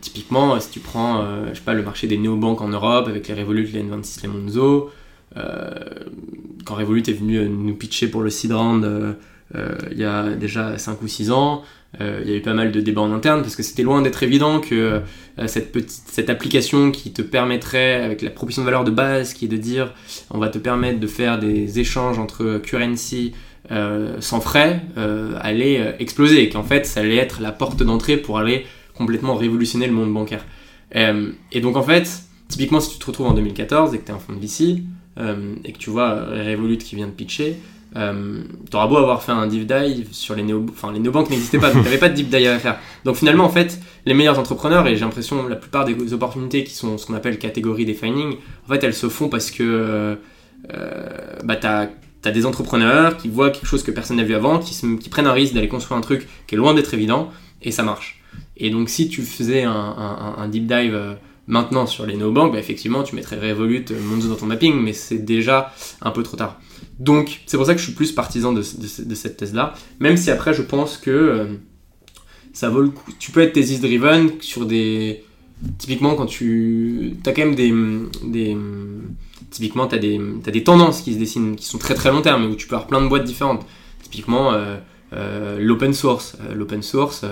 [0.01, 3.33] typiquement, si tu prends je sais pas, le marché des néobanques en Europe avec les
[3.33, 4.91] Revolut, les N26, les Monzo,
[6.65, 8.51] quand Revolut est venu nous pitcher pour le seed
[9.53, 11.63] il y a déjà 5 ou 6 ans,
[11.99, 14.01] euh, il y a eu pas mal de débats en interne parce que c'était loin
[14.01, 15.01] d'être évident que
[15.39, 19.33] euh, cette, petite, cette application qui te permettrait, avec la proposition de valeur de base,
[19.33, 19.93] qui est de dire
[20.29, 23.33] on va te permettre de faire des échanges entre currency
[23.71, 24.81] euh, sans frais,
[25.39, 29.87] allait exploser et qu'en fait ça allait être la porte d'entrée pour aller complètement révolutionner
[29.87, 30.45] le monde bancaire.
[30.93, 34.15] et donc en fait, typiquement si tu te retrouves en 2014 et que tu es
[34.15, 34.81] un fonds de VC
[35.65, 37.57] et que tu vois Revolut qui vient de pitcher,
[37.95, 41.59] euh, T'auras beau avoir fait un deep dive sur les néo, enfin les néobanques n'existaient
[41.59, 42.79] pas, donc t'avais pas de deep dive à faire.
[43.03, 46.73] Donc finalement en fait, les meilleurs entrepreneurs et j'ai l'impression la plupart des opportunités qui
[46.73, 50.17] sont ce qu'on appelle catégorie defining, en fait elles se font parce que
[50.73, 51.05] euh,
[51.43, 51.87] bah t'as
[52.23, 55.33] as des entrepreneurs qui voient quelque chose que personne n'a vu avant, qui, prennent un
[55.33, 57.31] risque d'aller construire un truc qui est loin d'être évident
[57.63, 58.21] et ça marche.
[58.57, 61.15] Et donc si tu faisais un deep dive euh,
[61.51, 64.93] maintenant sur les néobanques, bah, effectivement tu mettrais Revolut, euh, Monzo dans ton mapping, mais
[64.93, 66.59] c'est déjà un peu trop tard.
[66.97, 69.73] Donc, c'est pour ça que je suis plus partisan de, cette thèse-là.
[69.99, 71.45] Même si après, je pense que euh,
[72.53, 73.11] ça vaut le coup.
[73.19, 75.23] Tu peux être thesis-driven sur des.
[75.77, 77.17] Typiquement, quand tu.
[77.25, 78.55] as quand même des.
[79.49, 82.45] typiquement, tu as, as, des tendances qui se dessinent, qui sont très très long terme,
[82.45, 83.65] où tu peux avoir plein de boîtes différentes.
[84.03, 86.37] Typiquement, euh, l'open source.
[86.53, 87.25] l'open source,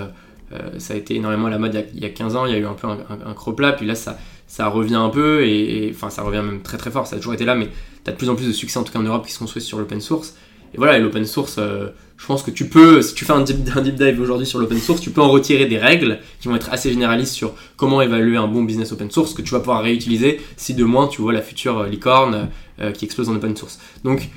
[0.78, 2.58] ça a été énormément à la mode il y, a, 15 ans, il y a
[2.58, 4.18] eu un peu un, un, un puis là, ça,
[4.50, 7.34] ça revient un peu, et, enfin ça revient même très très fort, ça a toujours
[7.34, 7.68] été là, mais
[8.04, 9.38] tu as de plus en plus de succès en tout cas en Europe qui se
[9.38, 10.34] construit sur l'open source.
[10.74, 13.42] Et voilà, et l'open source, euh, je pense que tu peux, si tu fais un
[13.42, 16.72] deep, dive aujourd'hui sur l'open source, tu peux en retirer des règles qui vont être
[16.72, 20.40] assez généralistes sur comment évaluer un bon business open source que tu vas pouvoir réutiliser
[20.56, 22.48] si de moins tu vois la future euh, licorne
[22.80, 23.78] euh, qui explose en open source.
[24.02, 24.30] Donc,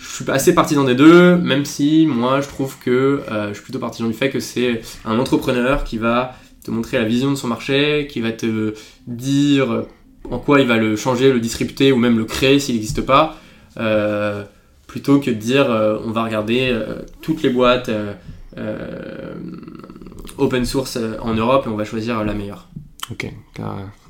[0.00, 3.78] je suis assez partisan des deux, même si moi je trouve que je suis plutôt
[3.78, 7.48] partisan du fait que c'est un entrepreneur qui va te montrer la vision de son
[7.48, 8.74] marché, qui va te
[9.06, 9.84] dire
[10.30, 13.36] en quoi il va le changer, le disrupter ou même le créer s'il n'existe pas.
[13.76, 14.44] Euh,
[14.86, 15.66] plutôt que de dire
[16.04, 16.76] on va regarder
[17.20, 17.90] toutes les boîtes
[20.38, 22.68] open source en Europe et on va choisir la meilleure.
[23.10, 23.32] Ok,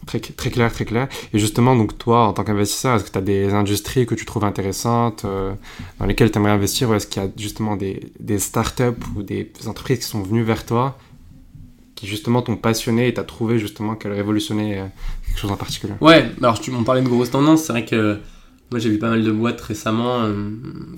[0.09, 1.09] très, très clair, très clair.
[1.33, 4.25] Et justement, donc toi, en tant qu'investisseur, est-ce que tu as des industries que tu
[4.25, 5.53] trouves intéressantes, euh,
[5.99, 9.51] dans lesquelles tu aimerais investir, ou est-ce qu'il y a justement des, startups ou des
[9.67, 10.99] entreprises qui sont venues vers toi,
[11.95, 14.87] qui justement t'ont passionné et t'as trouvé justement qu'elles révolutionnaient euh,
[15.27, 15.95] quelque chose en particulier?
[16.01, 18.19] Ouais, alors tu m'en parlais de grosses tendances, c'est vrai que
[18.71, 20.51] moi j'ai vu pas mal de boîtes récemment, euh,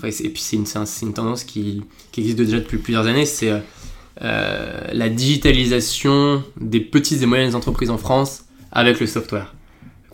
[0.05, 0.67] et puis c'est une,
[1.03, 3.53] une, tendance qui, qui, existe déjà depuis plusieurs années, c'est
[4.21, 9.55] la digitalisation des petites et moyennes entreprises en France avec le software.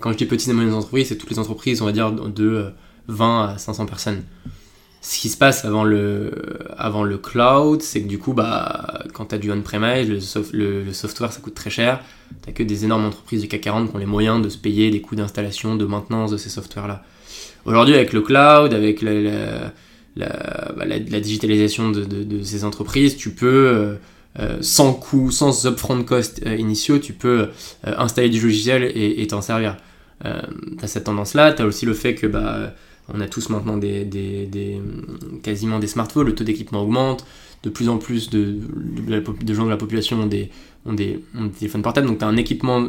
[0.00, 2.72] Quand je dis petites et moyennes entreprises, c'est toutes les entreprises, on va dire, de
[3.08, 4.22] 20 euh, à 500 personnes.
[5.00, 6.32] Ce qui se passe avant le,
[6.76, 10.08] avant le cloud, c'est que du coup, bah, quand tu as du on-premise,
[10.52, 12.00] le, software ça coûte très cher.
[12.44, 14.90] Tu que des énormes entreprises du CAC 40 qui ont les moyens de se payer
[14.90, 17.04] des coûts d'installation, de maintenance de ces softwares-là.
[17.64, 19.72] Aujourd'hui, avec le cloud, avec la,
[20.16, 23.94] bah, digitalisation de, de, ces entreprises, tu peux euh,
[24.38, 27.48] euh, sans coût, sans upfront cost euh, initiaux, tu peux
[27.86, 29.76] euh, installer du logiciel et t'en servir.
[30.22, 30.28] tu
[30.84, 32.74] as cette tendance-là, tu as aussi le fait que bah,
[33.08, 34.78] on a tous maintenant des, des, des
[35.42, 37.24] quasiment des smartphones, le taux d'équipement augmente,
[37.62, 38.58] de plus en plus de,
[39.54, 40.50] gens de la population ont des,
[40.84, 41.18] ont des,
[41.58, 42.88] téléphones portables, donc tu as un équipement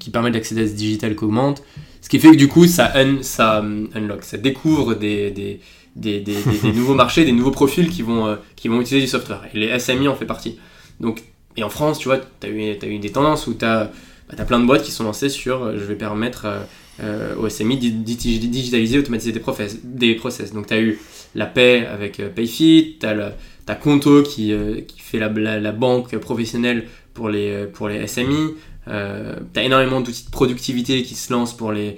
[0.00, 1.62] qui permet d'accéder à ce digital qui augmente,
[2.00, 3.64] ce qui fait que du coup ça, ça
[3.94, 5.60] unlock, ça découvre des, des,
[5.94, 6.24] des,
[6.74, 10.08] nouveaux marchés, des nouveaux profils qui vont, qui vont utiliser du software, et les SMI
[10.08, 10.58] en fait partie.
[11.02, 11.22] Donc,
[11.56, 13.90] et en France, tu vois, tu as eu, des tendances où tu as,
[14.30, 16.60] bah, plein de boîtes qui sont lancées sur euh, je vais permettre euh,
[17.02, 20.52] euh, au SMI de digitaliser, automatiser des process.
[20.54, 20.98] Donc, tu as eu
[21.34, 24.54] la paix avec Payfit, tu as, Conto qui,
[24.98, 27.66] fait la, banque professionnelle pour les,
[28.06, 28.54] SMI.
[28.88, 31.96] Euh, tu as énormément d'outils de productivité qui se lancent pour les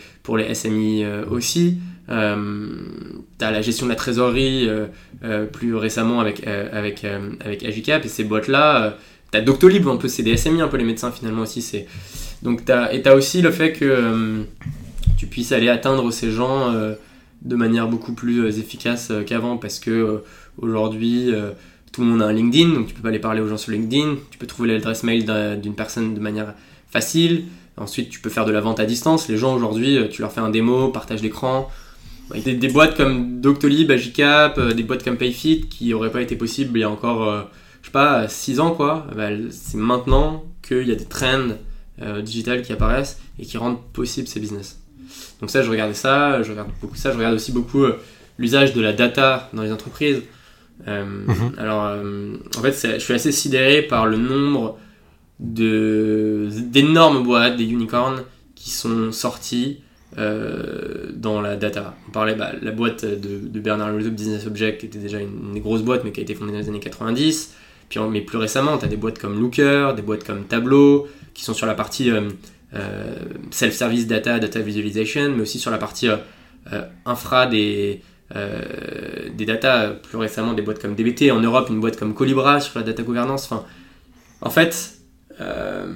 [0.54, 1.78] SMI aussi.
[2.10, 2.36] Euh,
[3.38, 8.08] tu as la gestion de la trésorerie euh, plus récemment avec, avec, avec Agicap et
[8.08, 8.96] ces boîtes-là.
[9.32, 11.62] tu as Doctolib, un peu, c'est des SMI, un peu les médecins finalement aussi.
[11.62, 11.86] c'est
[12.42, 14.44] Donc, as, et tu aussi le fait que
[15.16, 16.72] tu puisses aller atteindre ces gens
[17.42, 20.22] de manière beaucoup plus efficace qu'avant parce que
[20.58, 21.32] aujourd'hui
[21.92, 23.72] tout le monde a un LinkedIn, donc tu peux pas aller parler aux gens sur
[23.72, 25.24] LinkedIn, tu peux trouver l'adresse mail
[25.60, 26.54] d'une personne de manière
[26.90, 27.44] facile.
[27.76, 29.26] Ensuite, tu peux faire de la vente à distance.
[29.28, 31.68] Les gens aujourd'hui, tu leur fais un démo, partage d'écran.
[32.32, 36.36] Des, des, boîtes comme Doctolib, Agicap, euh, des boîtes comme Payfit qui n'auraient pas été
[36.36, 37.42] possibles il y a encore, euh,
[37.82, 39.06] je sais pas, 6 ans quoi.
[39.14, 41.50] Bah, c'est maintenant qu'il y a des trends
[42.00, 44.80] euh, digitales qui apparaissent et qui rendent possible ces business.
[45.40, 47.84] Donc ça, je regardais ça, je regarde beaucoup ça, je regarde aussi beaucoup
[48.38, 50.22] l'usage de la data dans les entreprises.
[50.86, 51.52] Mhm.
[51.58, 51.98] Alors,
[52.56, 54.78] en fait, je suis assez sidéré par le nombre
[55.38, 58.22] d'énormes boîtes, des unicorns,
[58.54, 59.80] qui sont sorties
[60.18, 61.94] euh, dans la data.
[62.08, 65.82] On parlait bah, la boîte de, Bernard Arnault, Business Object, qui était déjà une, grosse
[65.82, 67.54] boîte, mais qui a été fondée dans les années 90.
[67.88, 71.44] Puis, mais plus récemment, tu as des boîtes comme Looker, des boîtes comme Tableau, qui
[71.44, 72.28] sont sur la partie euh,
[72.74, 73.14] euh,
[73.50, 76.08] self-service data, data visualization, mais aussi sur la partie
[77.04, 79.90] infra des, des data.
[80.02, 81.30] Plus récemment, des boîtes comme DBT.
[81.30, 83.44] En Europe, une boîte comme Colibra sur la data gouvernance.
[83.44, 83.64] Enfin,
[84.40, 84.94] en fait,
[85.40, 85.92] euh,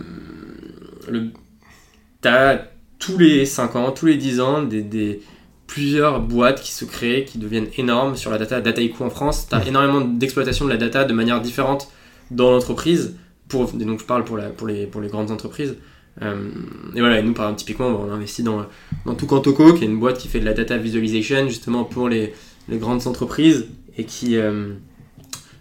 [2.22, 5.20] tu as tous les 5 ans, tous les 10 ans, des,
[5.66, 8.60] plusieurs boîtes qui se créent, qui deviennent énormes sur la data.
[8.60, 11.90] Dataiku en France, tu as énormément d'exploitation de la data de manière différente
[12.30, 13.16] dans l'entreprise.
[13.48, 15.76] Pour, donc je parle pour, la, pour, les, pour les grandes entreprises.
[16.20, 16.50] Euh,
[16.94, 18.66] et voilà, nous par exemple, typiquement, on investit dans,
[19.06, 22.34] dans Tukantoko, qui est une boîte qui fait de la data visualization justement pour les,
[22.68, 24.72] les grandes entreprises et qui euh,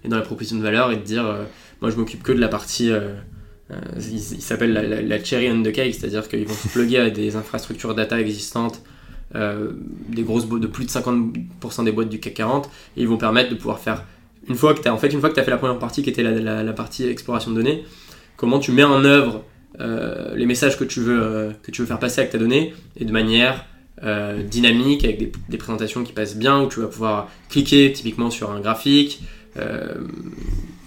[0.04, 1.24] est dans la proposition de valeur et de dire
[1.82, 2.92] moi je m'occupe que de la partie
[3.72, 4.74] euh, il, s'appelle
[5.08, 8.82] la, cherry on the cake, c'est-à-dire qu'ils vont se plugger à des infrastructures data existantes,
[9.36, 9.74] euh,
[10.08, 13.50] des grosses de plus de 50% des boîtes du CAC 40, et ils vont permettre
[13.50, 14.06] de pouvoir faire
[14.48, 16.10] une fois que tu en fait une fois que as fait la première partie qui
[16.10, 17.84] était la, partie exploration de données,
[18.38, 19.44] comment tu mets en œuvre
[19.82, 23.04] euh, les messages que tu veux que tu veux faire passer avec ta donnée et
[23.04, 23.66] de manière
[24.46, 28.60] dynamique avec des, présentations qui passent bien où tu vas pouvoir cliquer typiquement sur un
[28.62, 29.24] graphique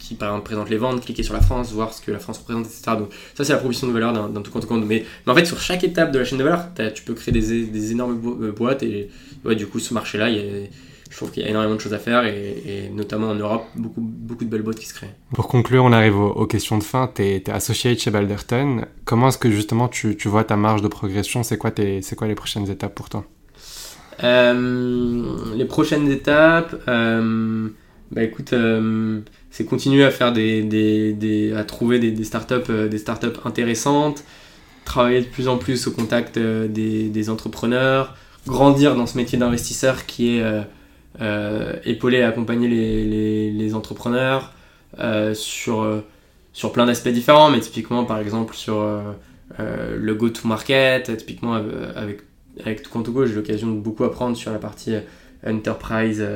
[0.00, 2.38] qui par exemple présente les ventes, cliquer sur la France, voir ce que la France
[2.38, 2.96] représente, etc.
[2.98, 4.84] Donc ça c'est la proposition de valeur d'un tout compte compte.
[4.84, 7.32] Mais, mais, en fait sur chaque étape de la chaîne de valeur, tu peux créer
[7.32, 9.10] des, des énormes euh, boîtes et
[9.44, 10.28] ouais, du coup ce marché-là,
[11.10, 14.00] je trouve qu'il y a énormément de choses à faire et, notamment en Europe, beaucoup,
[14.00, 15.14] beaucoup de belles boîtes qui se créent.
[15.34, 17.10] Pour conclure, on arrive aux, questions de fin.
[17.12, 18.86] Tu es, associé chez Balderton.
[19.04, 21.42] Comment est-ce que justement tu, tu, vois ta marge de progression?
[21.42, 23.24] C'est quoi, quoi les prochaines étapes pour toi?
[24.22, 27.68] Euh, Les prochaines étapes, euh,
[28.12, 28.54] bah écoute,
[29.60, 34.24] c'est continuer à faire des, à trouver des, startups, euh, des startups intéressantes,
[34.86, 40.06] travailler de plus en plus au contact euh, des, entrepreneurs, grandir dans ce métier d'investisseur
[40.06, 40.42] qui est
[41.84, 44.54] épauler et accompagner les, entrepreneurs
[45.34, 46.02] sur,
[46.54, 48.82] sur plein d'aspects différents, mais typiquement par exemple sur
[49.58, 51.60] le go-to-market, typiquement
[51.94, 52.22] avec,
[52.64, 54.94] avec Contogo, j'ai l'occasion de beaucoup apprendre sur la partie
[55.46, 56.26] enterprise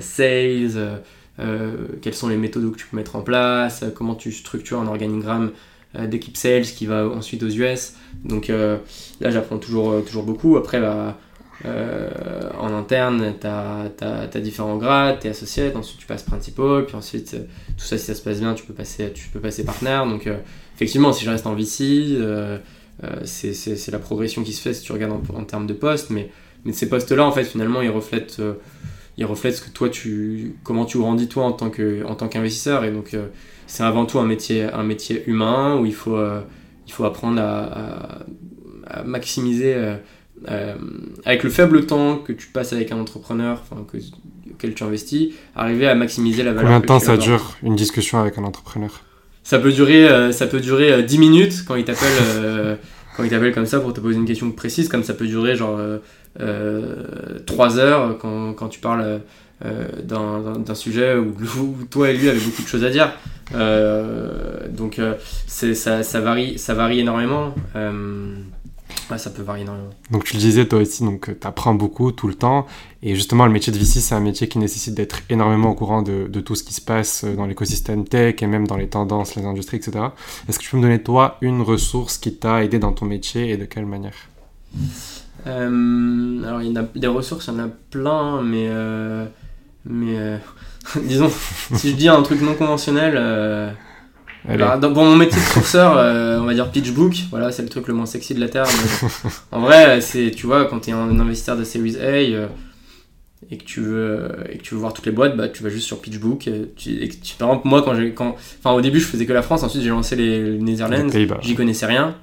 [0.00, 1.00] sales,
[1.36, 5.50] quelles sont les méthodes que tu peux mettre en place, comment tu structures un organigramme
[5.96, 7.94] euh, d'équipe sales qui va ensuite aux US.
[8.24, 8.78] Donc euh,
[9.20, 10.56] là, j'apprends toujours, euh, toujours beaucoup.
[10.56, 11.16] Après, bah,
[12.58, 17.36] en interne, tu as, différents grades, tu es associé, ensuite tu passes principal, puis ensuite,
[17.78, 20.04] tout ça, si ça se passe bien, tu peux passer, tu peux passer partenaire.
[20.04, 20.28] Donc,
[20.74, 22.18] effectivement, si je reste en VC,
[23.24, 26.30] c'est la progression qui se fait si tu regardes en, termes de postes, mais,
[26.64, 28.42] mais ces postes-là, en fait, finalement, ils reflètent,
[29.16, 32.84] ils reflètent ce que toi, tu, comment tu grandis toi en tant qu'investisseur.
[32.84, 33.16] et donc,
[33.66, 36.40] c'est avant tout un métier, un métier humain où il faut, euh,
[36.86, 38.24] il faut apprendre à,
[39.04, 39.96] maximiser, euh,
[40.48, 40.74] euh,
[41.24, 43.96] avec le faible temps que tu passes avec un entrepreneur, enfin, que,
[44.52, 46.64] auquel tu investis, arriver à maximiser la valeur.
[46.64, 49.02] Combien de temps ça dure une discussion avec un entrepreneur?
[49.42, 52.78] Ça peut durer, ça peut durer 10 minutes quand il t'appelle
[53.16, 55.56] quand il t'appelle comme ça pour te poser une question précise, comme ça peut durer
[55.56, 55.80] genre
[57.46, 59.20] 3 heures quand, quand tu parles
[59.64, 61.32] euh, d'un sujet où,
[61.88, 63.12] toi et lui avaient beaucoup de choses à dire.
[63.54, 65.14] Euh, donc euh,
[65.46, 67.54] ça, varie, ça varie énormément.
[69.16, 69.90] Ça peut varier énormément.
[70.10, 72.66] Donc tu le disais toi aussi, donc tu apprends beaucoup tout le temps.
[73.02, 76.02] Et justement, le métier de VC, c'est un métier qui nécessite d'être énormément au courant
[76.02, 79.34] de, de, tout ce qui se passe dans l'écosystème tech et même dans les tendances,
[79.34, 80.06] les industries, etc.
[80.48, 83.50] Est-ce que tu peux me donner, toi, une ressource qui t'a aidé dans ton métier
[83.50, 84.16] et de quelle manière?
[85.46, 88.70] Alors, il y a des ressources, il y en a plein, mais
[89.84, 90.38] mais euh,
[91.02, 91.30] disons,
[91.74, 93.16] si je dis un truc non conventionnel,
[94.48, 97.68] euh, bah, dans, mon métier de sourceur, euh, on va dire PitchBook, voilà, c'est le
[97.68, 98.66] truc le moins sexy de la Terre.
[99.52, 102.20] en vrai, c'est, tu vois, quand tu es un investisseur de Series A
[103.50, 105.68] et que tu veux et que tu veux voir toutes les boîtes, bah, tu vas
[105.68, 106.46] juste sur PitchBook.
[106.48, 106.90] Et tu,
[107.38, 109.90] par exemple, moi, quand j'ai, quand, au début, je faisais que la France, ensuite j'ai
[109.90, 111.08] lancé les, Netherlands,
[111.42, 112.14] j'y connaissais rien.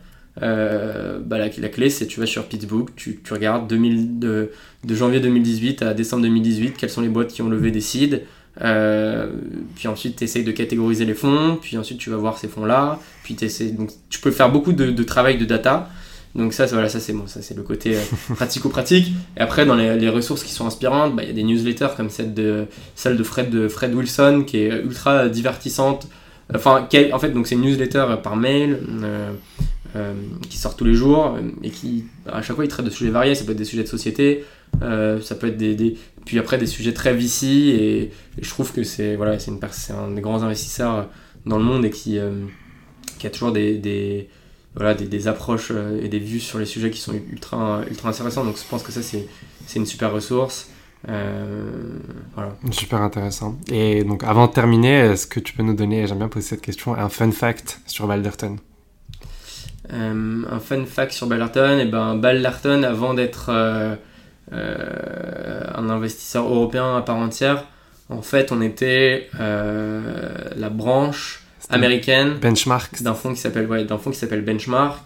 [0.41, 4.51] Euh, bah la, clé, c'est tu vas sur tu, tu regardes 2000, de,
[4.85, 8.21] de, janvier 2018 à décembre 2018, quelles sont les boîtes qui ont levé des seeds.
[8.61, 9.27] Euh,
[9.75, 12.99] puis ensuite, tu essayes de catégoriser les fonds, puis ensuite, tu vas voir ces fonds-là.
[13.23, 13.35] Puis
[13.73, 15.89] donc, tu peux faire beaucoup de, de travail de data.
[16.33, 17.99] Donc ça, voilà, ça c'est bon, ça c'est le côté euh,
[18.35, 19.11] pratico-pratique.
[19.35, 21.89] Et après, dans les, les, ressources qui sont inspirantes, bah, il y a des newsletters
[21.97, 26.07] comme celle de, celle de Fred, de Fred Wilson, qui est ultra divertissante.
[26.53, 28.79] Enfin, en fait, donc c'est une newsletter par mail.
[29.93, 30.13] Euh,
[30.49, 33.11] qui sort tous les jours euh, et qui, à chaque fois, il traite de sujets
[33.11, 33.35] variés.
[33.35, 34.45] Ça peut être des sujets de société,
[34.81, 37.69] euh, ça peut être des, Puis après, des sujets très vici.
[37.71, 39.51] Et, je trouve que c'est voilà, c'est
[39.93, 41.09] un des grands investisseurs
[41.45, 42.17] dans le monde et qui,
[43.19, 44.29] qui a toujours des, des
[44.75, 48.45] voilà, des, des, approches et des vues sur les sujets qui sont ultra, ultra intéressants.
[48.45, 49.27] Donc je pense que ça, c'est,
[49.65, 50.69] c'est une super ressource.
[51.05, 52.55] voilà.
[52.71, 53.57] Super intéressant.
[53.69, 56.61] Et donc avant de terminer, est-ce que tu peux nous donner, j'aime bien poser cette
[56.61, 58.57] question, un fun fact sur Balderton?
[59.93, 63.95] Euh, un fun fact sur Ballarton, et eh ben Ballarton, avant d'être euh, euh,
[64.51, 67.65] un investisseur européen à part entière,
[68.09, 73.01] en fait, on était la branche américaine benchmark.
[73.01, 74.99] d'un fonds qui s'appelle ouais, d'un fonds qui s'appelle Benchmark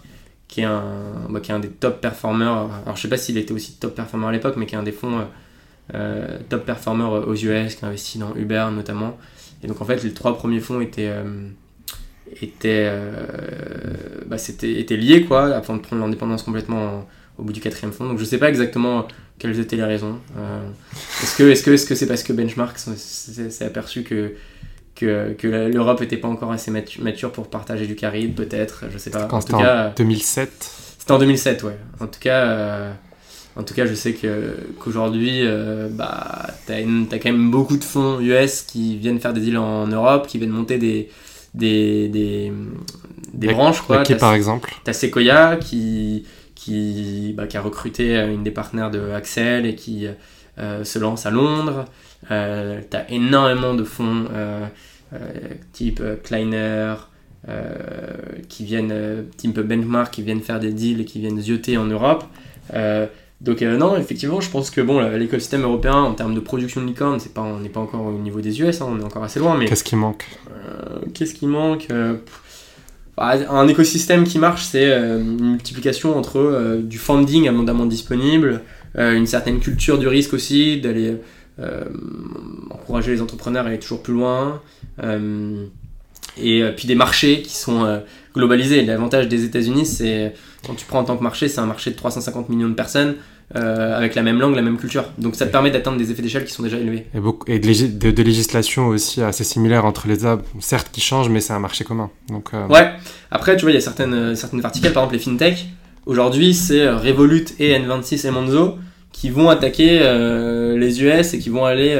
[0.48, 0.82] qui est un
[1.28, 3.94] bah, qui est un des top performers alors je sais pas s'il était aussi top
[3.94, 5.20] performer à l'époque mais qui est un des fonds
[6.48, 9.16] top performers aux US qui a investi dans Uber notamment.
[9.62, 11.12] Et donc en fait les trois premiers fonds étaient
[12.40, 13.26] était, euh,
[14.26, 17.06] bah, c'était, était lié quoi, afin de prendre l'indépendance complètement
[17.38, 18.06] au bout du quatrième fond.
[18.06, 19.06] Donc je sais pas exactement
[19.38, 20.18] quelles étaient les raisons.
[20.38, 20.68] Euh,
[21.22, 24.34] est-ce que est-ce que est-ce que c'est parce que Benchmark s'est aperçu que
[24.94, 29.10] que, que l'Europe n'était pas encore assez mature pour partager du caride, peut-être, je sais
[29.10, 29.28] pas.
[29.30, 30.50] en tout cas, en 2007
[30.98, 31.76] C'était en 2007, ouais.
[32.00, 32.92] En tout cas, euh,
[33.56, 35.46] en tout cas je sais que, qu'aujourd'hui,
[35.90, 39.86] bah, t'as, as quand même beaucoup de fonds US qui viennent faire des deals en
[39.86, 41.10] Europe, qui viennent monter des,
[41.52, 42.52] des, des,
[43.34, 43.82] des branches.
[43.82, 44.02] Quoi.
[44.02, 46.24] Qui par exemple Tu as Sequoia qui,
[46.56, 50.08] qui, bah, qui a recruté une des partenaires de Axel et qui
[50.58, 51.84] euh, se lance à Londres.
[52.32, 54.66] Euh, tu as énormément de fonds euh,
[55.12, 55.18] euh,
[55.72, 56.94] type Kleiner,
[58.48, 62.24] qui viennent, type Benchmark, qui viennent faire des deals et qui viennent zioter en Europe.
[63.40, 66.86] Donc euh, non, effectivement, je pense que bon, l'écosystème européen en termes de production de
[66.86, 69.24] licorne, c'est pas, on n'est pas encore au niveau des US, hein, on est encore
[69.24, 69.56] assez loin.
[69.56, 70.26] Mais qu'est-ce qui manque?
[70.50, 71.88] Euh, Qu'est-ce qui manque?
[71.90, 72.16] Euh,
[73.18, 78.60] Un écosystème qui marche, c'est une multiplication entre du funding abondamment disponible,
[78.94, 81.16] une certaine culture du risque aussi, d'aller
[82.70, 84.60] encourager les entrepreneurs à aller toujours plus loin,
[86.38, 88.02] et puis des marchés qui sont
[88.34, 88.84] globalisés.
[88.84, 90.34] L'avantage des États-Unis, c'est
[90.66, 93.14] quand tu prends en tant que marché, c'est un marché de 350 millions de personnes.
[93.54, 95.04] Euh, avec la même langue, la même culture.
[95.18, 97.06] Donc ça te permet d'atteindre des effets d'échelle qui sont déjà élevés.
[97.14, 100.88] Et, beaucoup, et de, légis- de- de législation aussi assez similaire entre les apps, certes
[100.92, 102.10] qui changent, mais c'est un marché commun.
[102.28, 102.90] Donc, euh, Ouais.
[103.30, 105.66] Après, tu vois, il y a certaines, euh, certaines verticales, par exemple les fintech.
[106.06, 108.76] Aujourd'hui, c'est Revolut et N26 et Monzo
[109.12, 111.96] qui vont attaquer euh, les US et qui vont aller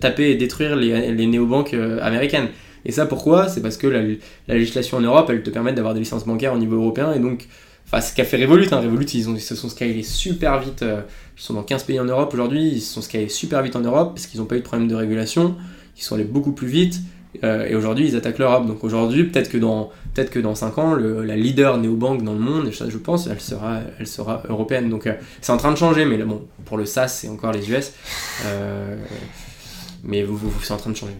[0.00, 2.48] taper et détruire les, les néobanques américaines.
[2.84, 3.48] Et ça, pourquoi?
[3.48, 4.00] C'est parce que la,
[4.48, 7.12] la législation en Europe, elle te permet d'avoir des licences bancaires au niveau européen.
[7.14, 7.46] Et donc,
[7.88, 10.82] enfin, ce qu'a fait Revolut, hein, Revolut, ils, ont, ils se sont scalés super vite.
[10.82, 11.00] euh,
[11.36, 12.68] ils sont dans 15 pays en Europe aujourd'hui.
[12.68, 14.88] Ils se sont scalés super vite en Europe parce qu'ils n'ont pas eu de problème
[14.88, 15.56] de régulation.
[15.96, 17.00] Ils sont allés beaucoup plus vite.
[17.44, 18.66] Euh, et aujourd'hui, ils attaquent l'Europe.
[18.66, 22.38] Donc aujourd'hui, peut-être que dans peut-être que dans 5 ans, la leader néobanque dans le
[22.40, 24.88] monde, ça, je pense, elle sera, elle sera européenne.
[24.88, 27.70] Donc euh, c'est en train de changer, mais bon, pour le SaaS, c'est encore les
[27.70, 27.92] US.
[30.04, 31.14] Mais vous, vous- c'est en train de changer.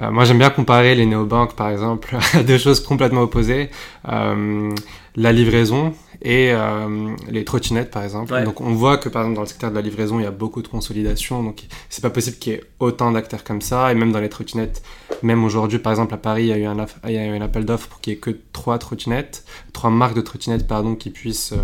[0.00, 3.70] Euh, moi, j'aime bien comparer les néobanques, par exemple, à deux choses complètement opposées.
[4.08, 4.72] Euh,
[5.16, 8.32] la livraison et euh, les trottinettes, par exemple.
[8.32, 8.42] Ouais.
[8.44, 10.32] Donc, on voit que, par exemple, dans le secteur de la livraison, il y a
[10.32, 11.44] beaucoup de consolidation.
[11.44, 13.92] Donc, c'est pas possible qu'il y ait autant d'acteurs comme ça.
[13.92, 14.82] Et même dans les trottinettes,
[15.22, 17.24] même aujourd'hui, par exemple, à Paris, il y a eu un, aff- il y a
[17.26, 20.66] eu un appel d'offres pour qu'il y ait que trois trottinettes, trois marques de trottinettes,
[20.66, 21.54] pardon, qui puissent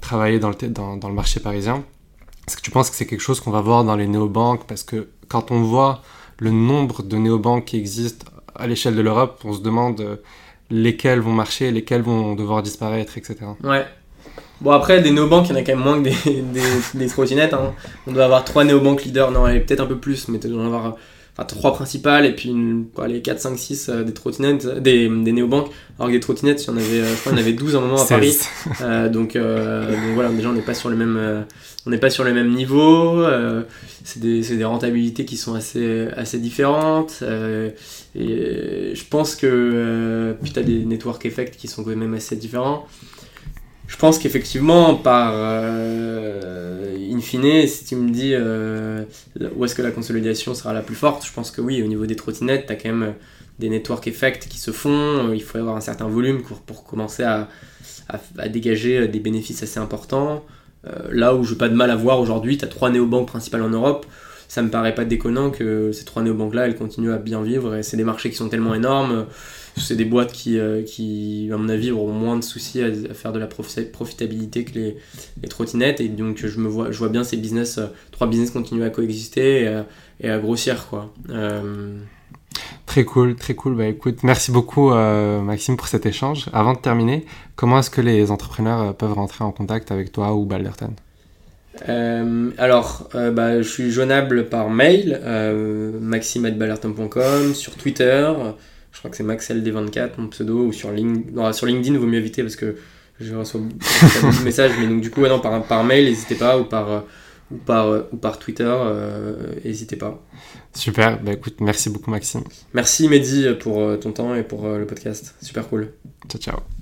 [0.00, 1.82] travailler dans le, dans le marché parisien.
[2.46, 4.66] Est-ce que tu penses que c'est quelque chose qu'on va voir dans les néobanques?
[4.66, 6.02] Parce que quand on voit
[6.42, 8.26] le nombre de néobanques qui existent
[8.56, 10.16] à l'échelle de l'Europe, on se demande euh,
[10.70, 13.36] lesquelles vont marcher, lesquelles vont devoir disparaître, etc.
[13.62, 13.86] Ouais.
[14.60, 16.62] Bon, après, des néobanques, il y en a quand même moins que des,
[16.98, 17.54] des, trottinettes.
[17.54, 17.72] hein.
[18.08, 19.30] On doit avoir trois néobanques leaders.
[19.30, 20.96] Non, peut-être un peu plus, mais dois en avoir
[21.36, 25.08] enfin, trois principales et puis une, quoi, les 4, 5, 6 euh, des trottinettes, des,
[25.08, 25.70] des néobanques.
[25.98, 27.52] Alors que des trottinettes, il y en avait, euh, je crois, il y en avait
[27.52, 28.32] 12 à un moment à Paris.
[28.32, 28.48] 16.
[28.82, 31.44] Euh, donc, euh, donc voilà, déjà on n'est pas sur le même,
[31.86, 33.24] on n'est pas sur le même niveau.
[34.04, 37.22] c'est des, c'est des rentabilités qui sont assez, assez différentes.
[38.14, 42.86] et je pense que puis t'as des network effects qui sont quand même assez différents.
[43.86, 45.34] Je pense qu'effectivement, par
[47.22, 49.04] fine, si tu me dis euh,
[49.56, 52.06] où est-ce que la consolidation sera la plus forte, je pense que oui, au niveau
[52.06, 53.14] des trottinettes, tu as quand même
[53.58, 54.90] des network effects qui se font.
[55.28, 57.48] euh, Il faut avoir un certain volume pour, commencer à,
[58.48, 60.44] dégager des bénéfices assez importants.
[60.86, 63.28] Euh, là où je n'ai pas de mal à voir aujourd'hui, tu as trois néobanques
[63.28, 64.04] principales en Europe.
[64.48, 67.76] Ça me paraît pas déconnant que ces trois néobanques-là, elles continuent à bien vivre.
[67.76, 69.26] Et c'est des marchés qui sont tellement énormes.
[69.76, 73.14] C'est des boîtes qui, euh, qui, à mon avis, auront moins de soucis à, à
[73.14, 74.96] faire de la profi- profitabilité que les,
[75.42, 76.00] les trottinettes.
[76.00, 78.90] Et donc, je, me vois, je vois bien ces business, euh, trois business continuer à
[78.90, 79.86] coexister et à,
[80.20, 80.86] et à grossir.
[80.88, 81.12] Quoi.
[81.30, 81.96] Euh,
[82.86, 83.74] Très cool, très cool.
[83.76, 86.50] Bah écoute, merci beaucoup Maxime pour cet échange.
[86.52, 87.24] Avant de terminer,
[87.56, 90.90] comment est-ce que les entrepreneurs peuvent rentrer en contact avec toi ou Balderton?
[91.88, 98.30] Euh, alors, euh, bah, je suis joignable par mail, euh, maxime.ballerton.com, sur Twitter,
[98.92, 102.06] je crois que c'est maxld24 mon pseudo, ou sur, Link- non, sur LinkedIn, il vaut
[102.06, 102.76] mieux éviter parce que
[103.20, 106.34] je reçois beaucoup de messages, mais donc du coup, ouais, non, par, par mail, n'hésitez
[106.34, 107.00] pas, ou par, euh,
[107.50, 109.34] ou par, euh, ou par Twitter, euh,
[109.64, 110.22] n'hésitez pas.
[110.74, 112.42] Super, bah écoute, merci beaucoup Maxime.
[112.74, 115.92] Merci Mehdi pour ton temps et pour le podcast, super cool.
[116.28, 116.81] Ciao, ciao.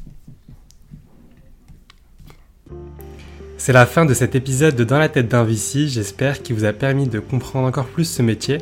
[3.63, 5.87] C'est la fin de cet épisode de Dans la tête d'un VC.
[5.87, 8.57] J'espère qu'il vous a permis de comprendre encore plus ce métier.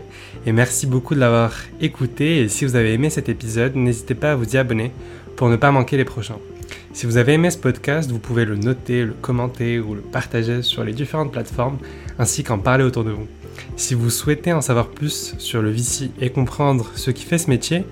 [0.44, 2.40] Et merci beaucoup de l'avoir écouté.
[2.40, 4.90] Et si vous avez aimé cet épisode, n'hésitez pas à vous y abonner
[5.36, 6.38] pour ne pas manquer les prochains.
[6.92, 10.62] Si vous avez aimé ce podcast, vous pouvez le noter, le commenter ou le partager
[10.62, 11.78] sur les différentes plateformes,
[12.18, 13.28] ainsi qu'en parler autour de vous.
[13.76, 17.50] Si vous souhaitez en savoir plus sur le VC et comprendre ce qui fait ce
[17.50, 17.84] métier,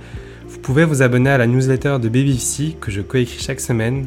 [0.49, 4.07] vous pouvez vous abonner à la newsletter de BabyVC que je coécris chaque semaine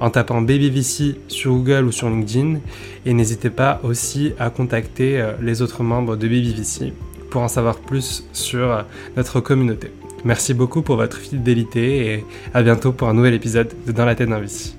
[0.00, 2.60] en tapant BabyVC sur Google ou sur LinkedIn.
[3.06, 6.92] Et n'hésitez pas aussi à contacter euh, les autres membres de BabyVC
[7.30, 8.82] pour en savoir plus sur euh,
[9.16, 9.90] notre communauté.
[10.24, 14.14] Merci beaucoup pour votre fidélité et à bientôt pour un nouvel épisode de Dans la
[14.14, 14.77] tête d'un VC.